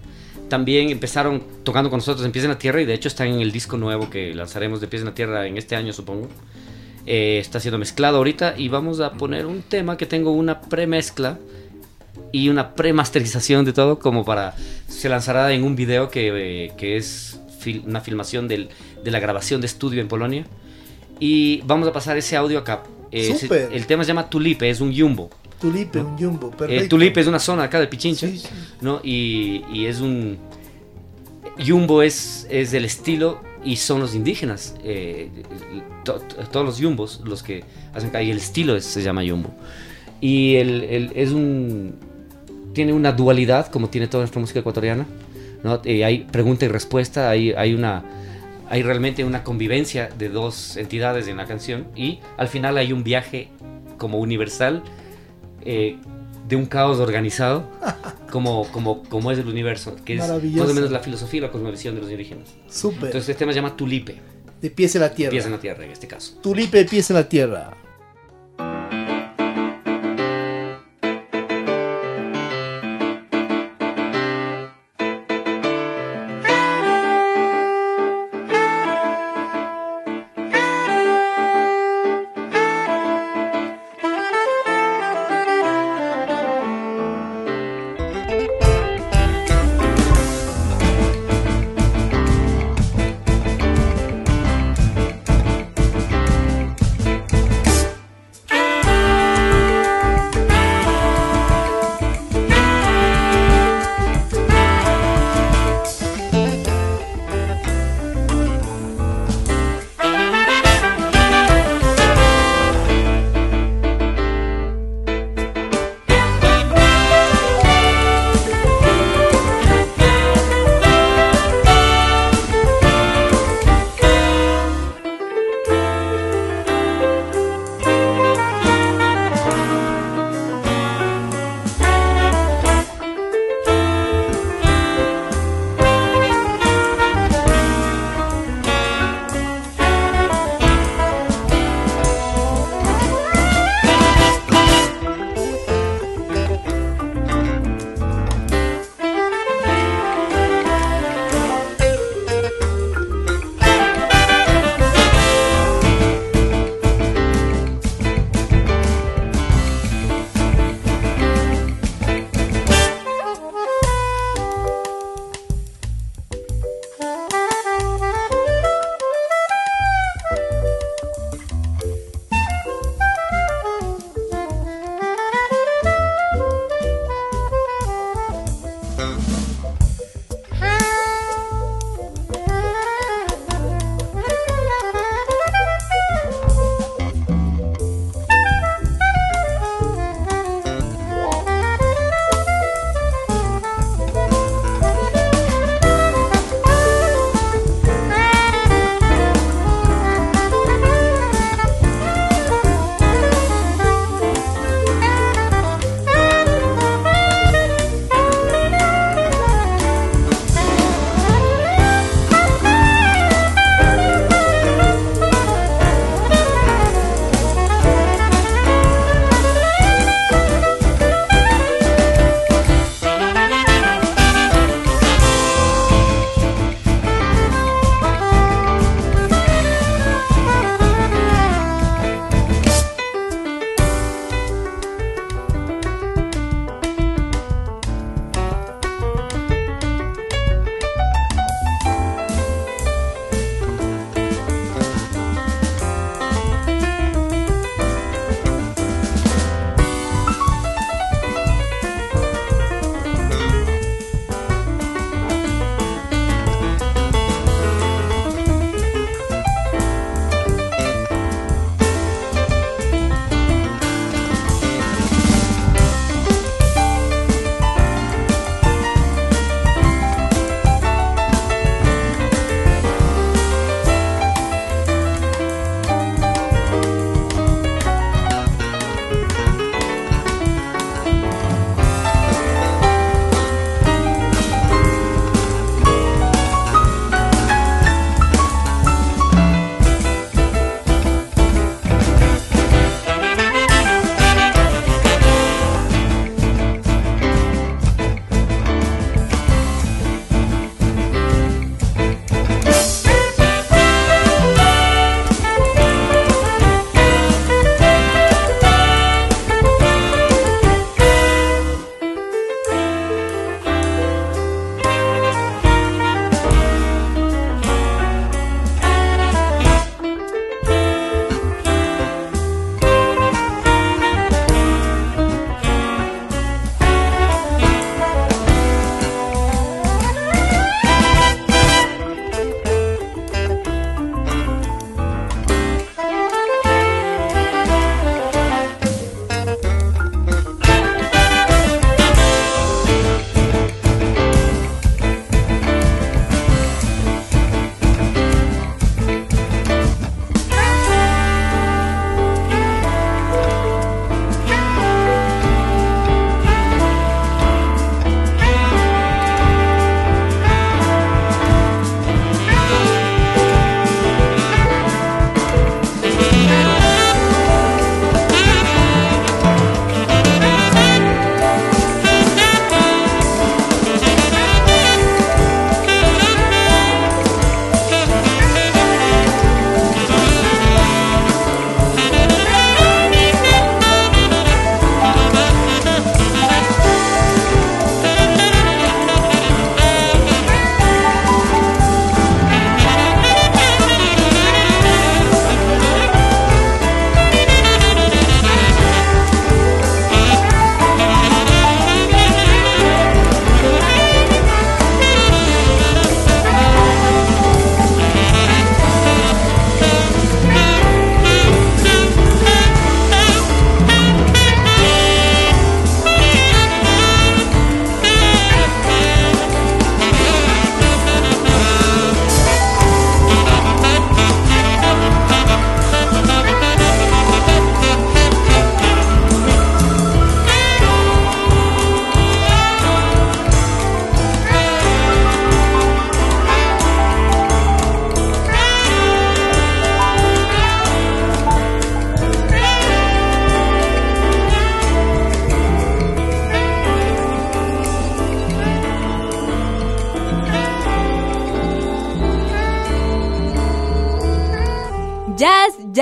también 0.50 0.90
empezaron 0.90 1.42
tocando 1.62 1.88
con 1.88 2.00
nosotros 2.00 2.26
en 2.26 2.32
Pies 2.32 2.44
en 2.44 2.50
la 2.50 2.58
Tierra 2.58 2.82
y 2.82 2.84
de 2.84 2.92
hecho 2.92 3.08
están 3.08 3.28
en 3.28 3.40
el 3.40 3.52
disco 3.52 3.78
nuevo 3.78 4.10
que 4.10 4.34
lanzaremos 4.34 4.82
de 4.82 4.86
Pies 4.86 5.00
en 5.00 5.08
la 5.08 5.14
Tierra 5.14 5.46
en 5.46 5.56
este 5.56 5.74
año, 5.74 5.94
supongo. 5.94 6.28
Eh, 7.06 7.38
está 7.38 7.58
siendo 7.58 7.78
mezclado 7.78 8.18
ahorita 8.18 8.56
y 8.58 8.68
vamos 8.68 9.00
a 9.00 9.12
poner 9.12 9.46
un 9.46 9.62
tema 9.62 9.96
que 9.96 10.04
tengo 10.04 10.32
una 10.32 10.60
premezcla 10.60 11.38
y 12.32 12.50
una 12.50 12.74
premasterización 12.74 13.64
de 13.64 13.72
todo 13.72 13.98
como 13.98 14.26
para 14.26 14.54
se 14.88 15.08
lanzará 15.08 15.52
en 15.54 15.64
un 15.64 15.74
video 15.74 16.10
que, 16.10 16.66
eh, 16.66 16.72
que 16.76 16.98
es 16.98 17.38
una 17.86 18.00
filmación 18.00 18.48
del, 18.48 18.68
de 19.02 19.10
la 19.10 19.20
grabación 19.20 19.60
de 19.60 19.66
estudio 19.66 20.00
en 20.00 20.08
Polonia. 20.08 20.44
Y 21.20 21.60
vamos 21.62 21.86
a 21.88 21.92
pasar 21.92 22.16
ese 22.16 22.36
audio 22.36 22.58
acá. 22.58 22.82
Eh, 23.12 23.68
el 23.72 23.86
tema 23.86 24.04
se 24.04 24.08
llama 24.08 24.28
Tulipe, 24.28 24.68
es 24.68 24.80
un 24.80 24.92
jumbo. 24.96 25.30
Tulipe, 25.60 26.00
un 26.00 26.18
jumbo, 26.18 26.48
eh, 26.48 26.56
perfecto. 26.56 26.88
Tulipe 26.88 27.20
es 27.20 27.26
una 27.26 27.38
zona 27.38 27.64
acá 27.64 27.78
de 27.78 27.86
Pichincha, 27.86 28.26
¿no? 28.80 29.00
Y, 29.04 29.62
y, 29.72 29.86
es 29.86 30.00
un... 30.00 30.38
Jumbo 31.64 32.02
es, 32.02 32.46
es 32.50 32.72
del 32.72 32.86
estilo 32.86 33.40
y 33.64 33.76
son 33.76 34.00
los 34.00 34.14
indígenas. 34.14 34.74
Eh, 34.82 35.30
todos 36.04 36.66
los 36.66 36.80
jumbos, 36.80 37.20
los 37.24 37.42
que 37.42 37.62
hacen 37.94 38.08
acá, 38.08 38.22
y 38.22 38.30
el 38.30 38.38
estilo 38.38 38.80
se 38.80 39.02
llama 39.02 39.22
jumbo. 39.24 39.54
Y 40.20 40.56
el, 40.56 40.82
el, 40.84 41.12
es 41.14 41.30
un... 41.30 41.94
Tiene 42.72 42.94
una 42.94 43.12
dualidad, 43.12 43.70
como 43.70 43.90
tiene 43.90 44.08
toda 44.08 44.22
nuestra 44.22 44.40
música 44.40 44.60
ecuatoriana 44.60 45.06
eh, 45.84 46.04
hay 46.04 46.24
pregunta 46.24 46.64
y 46.64 46.68
respuesta, 46.68 47.30
hay, 47.30 47.52
hay, 47.52 47.74
una, 47.74 48.04
hay 48.68 48.82
realmente 48.82 49.24
una 49.24 49.44
convivencia 49.44 50.08
de 50.18 50.28
dos 50.28 50.76
entidades 50.76 51.28
en 51.28 51.36
la 51.36 51.46
canción 51.46 51.86
y 51.94 52.20
al 52.36 52.48
final 52.48 52.76
hay 52.78 52.92
un 52.92 53.04
viaje 53.04 53.48
como 53.98 54.18
universal 54.18 54.82
eh, 55.64 55.96
de 56.48 56.56
un 56.56 56.66
caos 56.66 56.98
organizado 56.98 57.68
como, 58.30 58.66
como, 58.72 59.02
como 59.04 59.30
es 59.30 59.38
el 59.38 59.46
universo, 59.46 59.96
que 60.04 60.14
es 60.14 60.20
más 60.20 60.30
o 60.70 60.74
menos 60.74 60.90
la 60.90 61.00
filosofía 61.00 61.38
y 61.38 61.40
la 61.42 61.50
cosmovisión 61.50 61.94
de 61.94 62.00
los 62.00 62.10
indígenas. 62.10 62.48
Súper. 62.68 63.06
Entonces 63.06 63.28
este 63.28 63.34
tema 63.34 63.52
se 63.52 63.56
llama 63.56 63.76
Tulipe. 63.76 64.16
De 64.60 64.70
pies 64.70 64.94
en 64.94 65.00
la 65.02 65.12
tierra. 65.12 65.30
Pies 65.30 65.46
en 65.46 65.52
la 65.52 65.60
tierra 65.60 65.84
en 65.84 65.90
este 65.90 66.06
caso. 66.06 66.34
Tulipe 66.42 66.78
de 66.78 66.84
pies 66.84 67.10
en 67.10 67.16
la 67.16 67.28
tierra. 67.28 67.70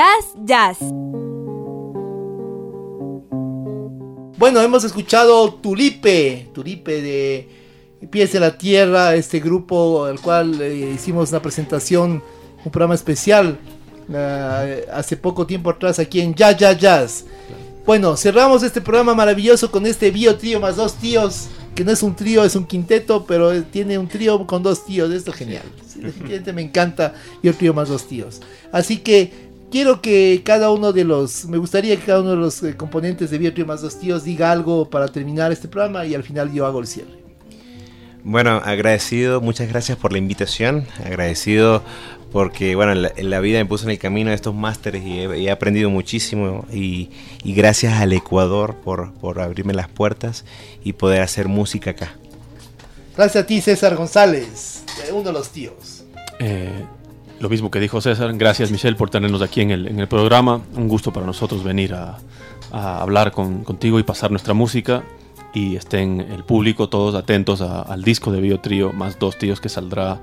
Jazz 0.00 0.32
Jazz. 0.46 0.78
Bueno, 4.38 4.62
hemos 4.62 4.82
escuchado 4.84 5.52
Tulipe, 5.52 6.48
Tulipe 6.54 7.02
de 7.02 7.48
Pies 8.08 8.32
de 8.32 8.40
la 8.40 8.56
Tierra, 8.56 9.14
este 9.14 9.40
grupo 9.40 10.06
al 10.06 10.18
cual 10.18 10.58
eh, 10.62 10.92
hicimos 10.94 11.28
una 11.28 11.42
presentación, 11.42 12.22
un 12.64 12.72
programa 12.72 12.94
especial 12.94 13.58
uh, 14.08 14.90
hace 14.90 15.18
poco 15.18 15.46
tiempo 15.46 15.68
atrás 15.68 15.98
aquí 15.98 16.22
en 16.22 16.34
Jazz 16.34 16.56
Jazz 16.56 16.78
Jazz. 16.78 17.24
Bueno, 17.84 18.16
cerramos 18.16 18.62
este 18.62 18.80
programa 18.80 19.14
maravilloso 19.14 19.70
con 19.70 19.84
este 19.84 20.10
bio 20.10 20.34
trío 20.38 20.60
más 20.60 20.76
dos 20.76 20.94
tíos 20.94 21.48
que 21.74 21.84
no 21.84 21.92
es 21.92 22.02
un 22.02 22.16
trío, 22.16 22.42
es 22.42 22.56
un 22.56 22.64
quinteto, 22.64 23.26
pero 23.26 23.62
tiene 23.64 23.98
un 23.98 24.08
trío 24.08 24.46
con 24.46 24.62
dos 24.62 24.84
tíos. 24.86 25.10
Esto 25.10 25.30
es 25.30 25.36
genial. 25.36 25.64
Definitivamente 25.94 26.52
me 26.54 26.62
encanta 26.62 27.14
yo 27.42 27.54
trío 27.54 27.74
más 27.74 27.90
dos 27.90 28.08
tíos. 28.08 28.40
Así 28.72 28.98
que 28.98 29.49
quiero 29.70 30.02
que 30.02 30.42
cada 30.44 30.70
uno 30.70 30.92
de 30.92 31.04
los, 31.04 31.46
me 31.46 31.58
gustaría 31.58 31.96
que 31.96 32.04
cada 32.04 32.20
uno 32.20 32.30
de 32.30 32.36
los 32.36 32.62
eh, 32.62 32.76
componentes 32.76 33.30
de 33.30 33.50
Trío 33.50 33.66
más 33.66 33.82
dos 33.82 33.98
tíos 33.98 34.24
diga 34.24 34.52
algo 34.52 34.90
para 34.90 35.08
terminar 35.08 35.52
este 35.52 35.68
programa 35.68 36.04
y 36.04 36.14
al 36.14 36.22
final 36.22 36.52
yo 36.52 36.66
hago 36.66 36.80
el 36.80 36.86
cierre. 36.86 37.20
Bueno, 38.22 38.60
agradecido, 38.62 39.40
muchas 39.40 39.68
gracias 39.68 39.96
por 39.96 40.12
la 40.12 40.18
invitación, 40.18 40.86
agradecido 41.04 41.82
porque 42.32 42.76
bueno, 42.76 42.94
la, 42.94 43.40
vida 43.40 43.58
me 43.58 43.66
puso 43.66 43.84
en 43.84 43.90
el 43.90 43.98
camino 43.98 44.30
de 44.30 44.36
estos 44.36 44.54
másteres 44.54 45.02
y 45.04 45.20
he, 45.20 45.50
aprendido 45.50 45.90
muchísimo 45.90 46.64
y, 46.72 47.10
gracias 47.44 47.94
al 47.94 48.12
Ecuador 48.12 48.76
por, 48.76 49.12
por, 49.14 49.40
abrirme 49.40 49.72
las 49.72 49.88
puertas 49.88 50.44
y 50.84 50.92
poder 50.92 51.22
hacer 51.22 51.48
música 51.48 51.90
acá. 51.90 52.14
Gracias 53.16 53.44
a 53.44 53.46
ti 53.46 53.60
César 53.60 53.96
González, 53.96 54.84
uno 55.12 55.24
de 55.24 55.32
los 55.32 55.48
tíos. 55.48 56.04
Eh, 56.38 56.84
lo 57.40 57.48
mismo 57.48 57.70
que 57.70 57.80
dijo 57.80 58.00
César, 58.00 58.32
gracias 58.36 58.70
Michelle 58.70 58.96
por 58.96 59.10
tenernos 59.10 59.42
aquí 59.42 59.62
en 59.62 59.70
el, 59.70 59.88
en 59.88 59.98
el 59.98 60.06
programa, 60.06 60.60
un 60.76 60.88
gusto 60.88 61.12
para 61.12 61.26
nosotros 61.26 61.64
venir 61.64 61.94
a, 61.94 62.18
a 62.70 63.00
hablar 63.00 63.32
con, 63.32 63.64
contigo 63.64 63.98
y 63.98 64.02
pasar 64.02 64.30
nuestra 64.30 64.54
música 64.54 65.02
y 65.52 65.76
estén 65.76 66.20
el 66.20 66.44
público 66.44 66.88
todos 66.88 67.14
atentos 67.14 67.60
al 67.60 68.02
disco 68.04 68.30
de 68.30 68.40
Bio 68.40 68.60
Trío 68.60 68.92
más 68.92 69.18
dos 69.18 69.38
tíos 69.38 69.60
que 69.60 69.68
saldrá 69.68 70.20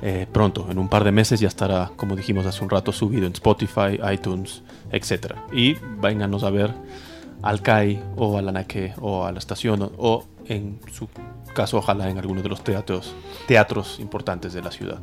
eh, 0.00 0.26
pronto, 0.30 0.66
en 0.70 0.78
un 0.78 0.88
par 0.88 1.04
de 1.04 1.12
meses 1.12 1.40
ya 1.40 1.48
estará, 1.48 1.90
como 1.96 2.14
dijimos 2.16 2.46
hace 2.46 2.62
un 2.62 2.70
rato, 2.70 2.92
subido 2.92 3.26
en 3.26 3.32
Spotify, 3.32 3.98
iTunes, 4.12 4.62
etc. 4.92 5.34
Y 5.52 5.76
vénganos 6.00 6.44
a 6.44 6.50
ver 6.50 6.72
al 7.42 7.62
CAI 7.62 8.02
o 8.16 8.38
al 8.38 8.48
Anaque 8.48 8.94
o 9.00 9.24
a 9.24 9.32
la 9.32 9.38
estación 9.38 9.90
o 9.98 10.24
en 10.46 10.80
su 10.92 11.08
caso 11.54 11.78
ojalá 11.78 12.08
en 12.08 12.18
alguno 12.18 12.42
de 12.42 12.48
los 12.48 12.62
teatros, 12.62 13.14
teatros 13.46 13.98
importantes 13.98 14.52
de 14.52 14.62
la 14.62 14.70
ciudad. 14.70 14.98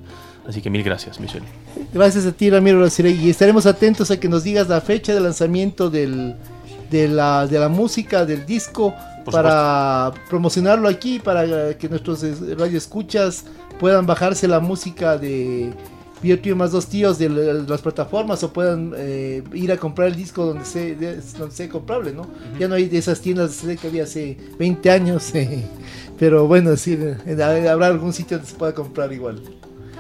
Así 0.48 0.62
que 0.62 0.70
mil 0.70 0.84
gracias, 0.84 1.20
Michelle. 1.20 1.46
Gracias 1.94 2.26
a 2.26 2.32
ti, 2.32 2.50
Ramiro 2.50 2.86
Y 3.00 3.30
estaremos 3.30 3.66
atentos 3.66 4.12
a 4.12 4.20
que 4.20 4.30
nos 4.30 4.44
digas 4.44 4.70
la 4.70 4.82
fecha 4.82 5.14
de 5.14 5.20
lanzamiento 5.20 5.90
del, 5.90 6.36
de, 6.92 7.08
la, 7.08 7.48
de 7.48 7.60
la 7.60 7.70
música, 7.70 8.26
del 8.26 8.46
disco, 8.46 8.94
para 9.32 10.14
promocionarlo 10.30 10.88
aquí, 10.88 11.20
para 11.20 11.76
que 11.78 11.90
nuestros 11.90 12.24
radio 12.58 12.78
escuchas 12.78 13.46
puedan 13.80 14.06
bajarse 14.06 14.48
la 14.48 14.60
música 14.60 15.18
de 15.18 15.74
Tío 16.42 16.56
más 16.56 16.72
dos 16.72 16.88
tíos 16.88 17.20
de 17.20 17.30
las 17.30 17.82
plataformas 17.82 18.42
o 18.42 18.52
puedan 18.52 18.94
eh, 18.98 19.44
ir 19.54 19.72
a 19.72 19.78
comprar 19.78 20.08
el 20.08 20.16
disco 20.16 20.44
donde 20.44 20.66
sea, 20.66 20.96
donde 21.38 21.56
sea 21.56 21.70
comprable, 21.70 22.14
¿no? 22.14 22.26
Ya 22.58 22.68
no 22.68 22.74
hay 22.74 22.88
de 22.88 22.98
esas 22.98 23.22
tiendas 23.22 23.62
que 23.80 23.88
había 23.88 24.04
hace 24.06 24.36
20 24.58 24.90
años, 24.90 25.32
pero 26.20 26.48
bueno, 26.48 26.76
sí, 26.78 26.98
habrá 27.28 27.88
algún 27.88 28.12
sitio 28.12 28.38
donde 28.38 28.50
se 28.50 28.58
pueda 28.58 28.74
comprar 28.74 29.14
igual. 29.14 29.40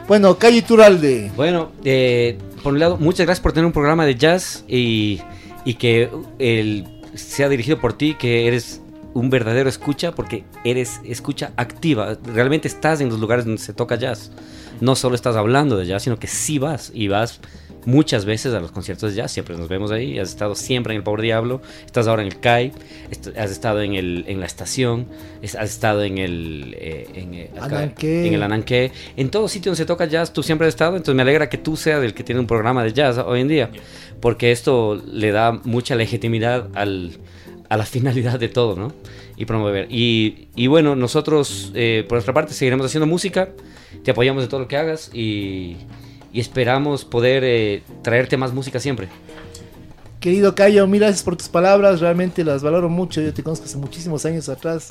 Bueno, 0.08 0.38
Calle 0.38 0.62
Turalde. 0.62 1.32
Bueno, 1.36 1.72
eh, 1.84 2.38
por 2.62 2.74
un 2.74 2.80
lado, 2.80 2.98
muchas 2.98 3.26
gracias 3.26 3.42
por 3.42 3.54
tener 3.54 3.66
un 3.66 3.72
programa 3.72 4.06
de 4.06 4.14
jazz 4.14 4.64
y, 4.68 5.20
y 5.66 5.74
que 5.76 6.10
el, 6.38 6.86
sea 7.16 7.50
dirigido 7.50 7.80
por 7.80 7.94
ti, 7.94 8.14
que 8.14 8.48
eres 8.48 8.82
un 9.16 9.32
verdadero 9.32 9.68
escucha 9.68 10.12
porque 10.12 10.44
eres 10.64 11.02
escucha 11.06 11.54
activa. 11.58 12.18
Realmente 12.24 12.68
estás 12.68 13.02
en 13.02 13.10
los 13.10 13.20
lugares 13.20 13.46
donde 13.46 13.60
se 13.60 13.74
toca 13.74 13.96
jazz. 13.96 14.32
No 14.80 14.96
solo 14.96 15.16
estás 15.16 15.36
hablando 15.36 15.76
de 15.76 15.88
jazz, 15.88 16.04
sino 16.04 16.20
que 16.20 16.28
sí 16.28 16.60
vas 16.60 16.92
y 16.94 17.08
vas 17.08 17.40
muchas 17.86 18.26
veces 18.26 18.54
a 18.54 18.60
los 18.60 18.72
conciertos 18.72 19.12
de 19.12 19.18
jazz. 19.18 19.32
Siempre 19.32 19.58
nos 19.58 19.68
vemos 19.68 19.92
ahí. 19.92 20.20
Has 20.20 20.30
estado 20.30 20.56
siempre 20.56 20.94
en 20.94 20.98
el 20.98 21.04
Power 21.04 21.22
Diablo. 21.22 21.62
Estás 21.86 22.08
ahora 22.08 22.22
en 22.22 22.28
el 22.28 22.40
CAI. 22.40 22.72
Has 23.38 23.52
estado 23.52 23.82
en, 23.82 23.96
el, 23.96 24.26
en 24.28 24.40
la 24.40 24.46
estación. 24.46 25.08
Has 25.44 25.70
estado 25.70 26.04
en 26.04 26.18
el, 26.18 26.76
eh, 26.80 27.08
en, 27.14 27.34
eh, 27.34 27.52
en 28.02 28.34
el 28.34 28.44
Ananqué. 28.44 28.92
En 29.18 29.30
todo 29.30 29.48
sitio 29.48 29.72
donde 29.72 29.84
se 29.84 29.86
toca 29.86 30.06
jazz, 30.06 30.34
tú 30.34 30.44
siempre 30.44 30.68
has 30.68 30.74
estado. 30.74 30.98
Entonces 30.98 31.16
me 31.16 31.22
alegra 31.22 31.50
que 31.50 31.58
tú 31.58 31.78
seas 31.78 32.04
el 32.04 32.14
que 32.14 32.24
tiene 32.24 32.42
un 32.42 32.48
programa 32.48 32.84
de 32.84 32.94
jazz 32.94 33.18
hoy 33.18 33.42
en 33.42 33.48
día. 33.48 33.70
Porque 34.20 34.52
esto 34.52 35.02
le 35.12 35.32
da 35.32 35.52
mucha 35.64 35.96
legitimidad 35.96 36.70
al 36.74 37.18
a 37.70 37.78
la 37.78 37.86
finalidad 37.86 38.40
de 38.40 38.50
todo, 38.50 38.76
¿no? 38.76 38.94
Y 39.38 39.46
promover. 39.46 39.88
Y, 39.90 40.48
y 40.56 40.68
bueno, 40.68 40.96
nosotros, 40.96 41.72
eh, 41.76 42.06
por 42.08 42.16
nuestra 42.16 42.34
parte, 42.34 42.54
seguiremos 42.54 42.86
haciendo 42.86 43.06
música, 43.06 43.50
te 44.04 44.12
apoyamos 44.12 44.44
en 44.44 44.50
todo 44.50 44.62
lo 44.62 44.68
que 44.68 44.78
hagas 44.78 45.12
y, 45.14 45.78
y 46.36 46.42
esperamos 46.42 47.06
poder 47.06 47.46
eh, 47.46 47.82
traerte 48.02 48.36
más 48.36 48.54
música 48.54 48.78
siempre. 48.82 49.08
Querido 50.20 50.54
Cayo, 50.54 50.86
mil 50.86 51.00
gracias 51.00 51.24
por 51.24 51.38
tus 51.38 51.48
palabras, 51.48 52.02
realmente 52.02 52.44
las 52.44 52.62
valoro 52.62 52.90
mucho, 52.90 53.22
yo 53.22 53.34
te 53.34 53.42
conozco 53.42 53.66
hace 53.66 53.78
muchísimos 53.78 54.26
años 54.26 54.50
atrás 54.50 54.90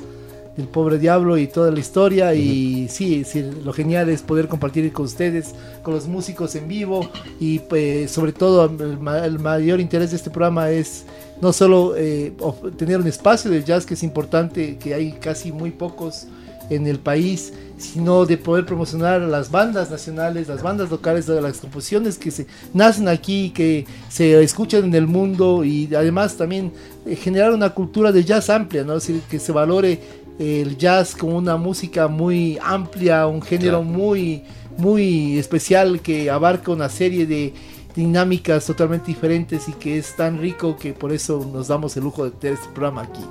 del 0.56 0.68
pobre 0.68 0.98
diablo 0.98 1.36
y 1.36 1.46
toda 1.46 1.70
la 1.70 1.78
historia 1.78 2.32
y 2.34 2.88
sí, 2.88 3.24
sí, 3.24 3.44
lo 3.62 3.74
genial 3.74 4.08
es 4.08 4.22
poder 4.22 4.48
compartir 4.48 4.90
con 4.94 5.04
ustedes, 5.04 5.54
con 5.82 5.92
los 5.92 6.06
músicos 6.06 6.54
en 6.54 6.66
vivo 6.66 7.10
y 7.38 7.58
pues, 7.58 8.10
sobre 8.10 8.32
todo 8.32 8.64
el 8.64 9.38
mayor 9.38 9.80
interés 9.80 10.12
de 10.12 10.16
este 10.16 10.30
programa 10.30 10.70
es 10.70 11.04
no 11.42 11.52
solo 11.52 11.94
eh, 11.94 12.32
tener 12.78 13.00
un 13.00 13.06
espacio 13.06 13.50
de 13.50 13.62
jazz 13.62 13.84
que 13.84 13.94
es 13.94 14.02
importante, 14.02 14.78
que 14.78 14.94
hay 14.94 15.12
casi 15.12 15.52
muy 15.52 15.72
pocos 15.72 16.26
en 16.70 16.86
el 16.86 16.98
país, 16.98 17.52
sino 17.76 18.24
de 18.26 18.36
poder 18.36 18.64
promocionar 18.66 19.20
las 19.22 19.50
bandas 19.50 19.90
nacionales, 19.90 20.48
las 20.48 20.62
bandas 20.62 20.90
locales, 20.90 21.26
de 21.26 21.40
las 21.40 21.58
composiciones 21.58 22.18
que 22.18 22.30
se 22.30 22.46
nacen 22.72 23.08
aquí, 23.08 23.50
que 23.50 23.86
se 24.08 24.42
escuchan 24.42 24.84
en 24.84 24.94
el 24.94 25.06
mundo 25.06 25.64
y 25.64 25.92
además 25.94 26.36
también 26.36 26.72
eh, 27.06 27.16
generar 27.16 27.52
una 27.52 27.70
cultura 27.70 28.12
de 28.12 28.24
jazz 28.24 28.50
amplia, 28.50 28.84
¿no? 28.84 28.94
decir, 28.94 29.20
que 29.28 29.38
se 29.38 29.52
valore 29.52 30.00
el 30.38 30.76
jazz 30.76 31.14
como 31.14 31.36
una 31.36 31.56
música 31.56 32.08
muy 32.08 32.58
amplia, 32.62 33.26
un 33.26 33.40
género 33.40 33.82
muy 33.82 34.42
muy 34.76 35.38
especial 35.38 36.00
que 36.00 36.30
abarca 36.30 36.72
una 36.72 36.88
serie 36.88 37.26
de 37.26 37.52
dinámicas 37.94 38.66
totalmente 38.66 39.06
diferentes 39.06 39.68
y 39.68 39.72
que 39.72 39.98
es 39.98 40.16
tan 40.16 40.40
rico 40.40 40.76
que 40.76 40.92
por 40.92 41.12
eso 41.12 41.48
nos 41.52 41.68
damos 41.68 41.96
el 41.96 42.04
lujo 42.04 42.24
de 42.24 42.32
tener 42.32 42.54
este 42.54 42.68
programa 42.70 43.02
aquí. 43.02 43.22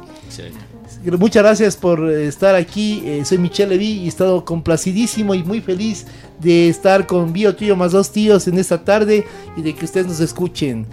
Muchas 1.05 1.43
gracias 1.43 1.75
por 1.75 2.09
estar 2.09 2.55
aquí. 2.55 3.03
Eh, 3.05 3.25
soy 3.25 3.37
Michelle 3.37 3.71
Levy 3.71 3.91
y 3.91 4.05
he 4.05 4.07
estado 4.07 4.45
complacidísimo 4.45 5.35
y 5.35 5.43
muy 5.43 5.59
feliz 5.59 6.05
de 6.39 6.69
estar 6.69 7.05
con 7.05 7.33
Bio 7.33 7.57
Tío 7.57 7.75
más 7.75 7.91
dos 7.91 8.09
tíos 8.09 8.47
en 8.47 8.57
esta 8.57 8.85
tarde 8.85 9.25
y 9.57 9.61
de 9.61 9.75
que 9.75 9.83
ustedes 9.83 10.07
nos 10.07 10.21
escuchen. 10.21 10.85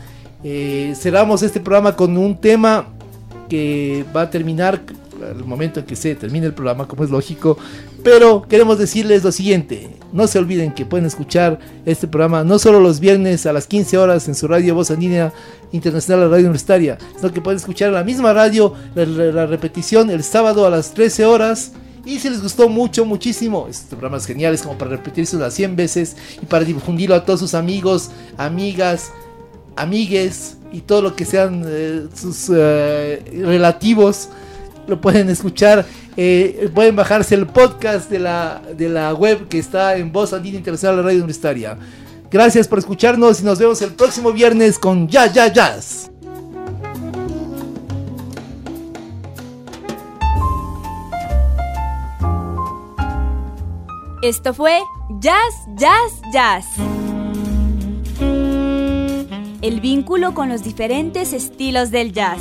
Eh, 0.43 0.95
cerramos 0.97 1.45
este 1.45 1.61
programa 1.61 1.95
con 1.95 2.19
un 2.19 2.37
tema 2.37 2.89
que 3.49 4.05
va 4.15 4.23
a 4.23 4.31
terminar 4.31 4.83
al 5.23 5.45
momento 5.45 5.81
en 5.81 5.87
que 5.87 5.97
se 5.97 6.15
termine 6.15 6.47
el 6.47 6.55
programa, 6.55 6.87
como 6.87 7.05
es 7.05 7.11
lógico. 7.11 7.59
Pero 8.03 8.43
queremos 8.49 8.79
decirles 8.79 9.23
lo 9.25 9.33
siguiente, 9.33 9.89
no 10.13 10.27
se 10.27 10.39
olviden 10.39 10.73
que 10.73 10.87
pueden 10.87 11.07
escuchar 11.07 11.59
este 11.85 12.09
programa 12.09 12.45
no 12.45 12.59
solo 12.59 12.81
los 12.81 13.01
viernes 13.01 13.47
a 13.47 13.53
las 13.53 13.67
15 13.67 13.99
horas 13.99 14.29
en 14.29 14.35
su 14.35 14.49
radio 14.49 14.75
Voz 14.75 14.91
Andina 14.91 15.33
Internacional, 15.73 16.21
la 16.21 16.29
radio 16.29 16.47
universitaria, 16.47 16.99
sino 17.17 17.33
que 17.33 17.41
pueden 17.41 17.59
escuchar 17.59 17.93
la 17.93 18.03
misma 18.03 18.33
radio, 18.33 18.75
la, 18.95 19.47
repetición 19.47 20.11
el 20.11 20.25
sábado 20.25 20.67
a 20.67 20.71
las 20.71 20.95
13 20.95 21.25
horas. 21.27 21.73
Y 22.05 22.19
si 22.19 22.31
les 22.31 22.43
gustó 22.43 22.69
mucho, 22.69 23.05
muchísimo, 23.05 23.67
este 23.69 23.91
programa 23.91 24.17
es 24.17 24.27
genial, 24.27 24.55
es 24.55 24.63
como 24.63 24.79
para 24.79 24.93
repetirse 24.93 25.37
unas 25.37 25.53
100 25.53 25.77
veces 25.77 26.17
y 26.43 26.47
para 26.47 26.65
difundirlo 26.65 27.15
a 27.15 27.25
todos 27.25 27.41
sus 27.41 27.53
amigos, 27.55 28.11
amigas, 28.39 29.13
amigues 29.77 30.57
y 30.73 30.81
todo 30.81 31.03
lo 31.03 31.15
que 31.15 31.27
sean 31.27 31.63
eh, 31.67 32.07
sus 32.15 32.51
eh, 32.55 33.23
relativos 33.45 34.31
lo 34.87 35.01
pueden 35.01 35.29
escuchar. 35.29 35.87
Eh, 36.17 36.71
pueden 36.75 36.97
bajarse 36.97 37.35
el 37.35 37.47
podcast 37.47 38.11
de 38.11 38.19
la, 38.19 38.63
de 38.77 38.89
la 38.89 39.15
web 39.15 39.49
que 39.49 39.59
está 39.59 39.97
en 39.97 40.13
Voz 40.13 40.33
Andina 40.33 40.59
Internacional 40.59 40.97
de 40.97 41.03
Radio 41.03 41.19
Universitaria. 41.19 41.79
Gracias 42.31 42.69
por 42.69 42.79
escucharnos 42.79 43.41
y 43.41 43.45
nos 43.45 43.59
vemos 43.59 43.83
el 43.83 43.93
próximo 43.93 44.33
viernes 44.33 44.79
con 44.79 45.09
Ya 45.09 45.27
Ya 45.27 45.49
Jazz. 45.53 46.11
Esto 54.23 54.53
fue 54.53 54.79
Jazz, 55.19 55.55
Jazz, 55.77 56.21
Jazz. 56.31 56.67
El 59.63 59.81
vínculo 59.81 60.35
con 60.35 60.51
los 60.51 60.63
diferentes 60.63 61.33
estilos 61.33 61.91
del 61.91 62.13
jazz. 62.13 62.41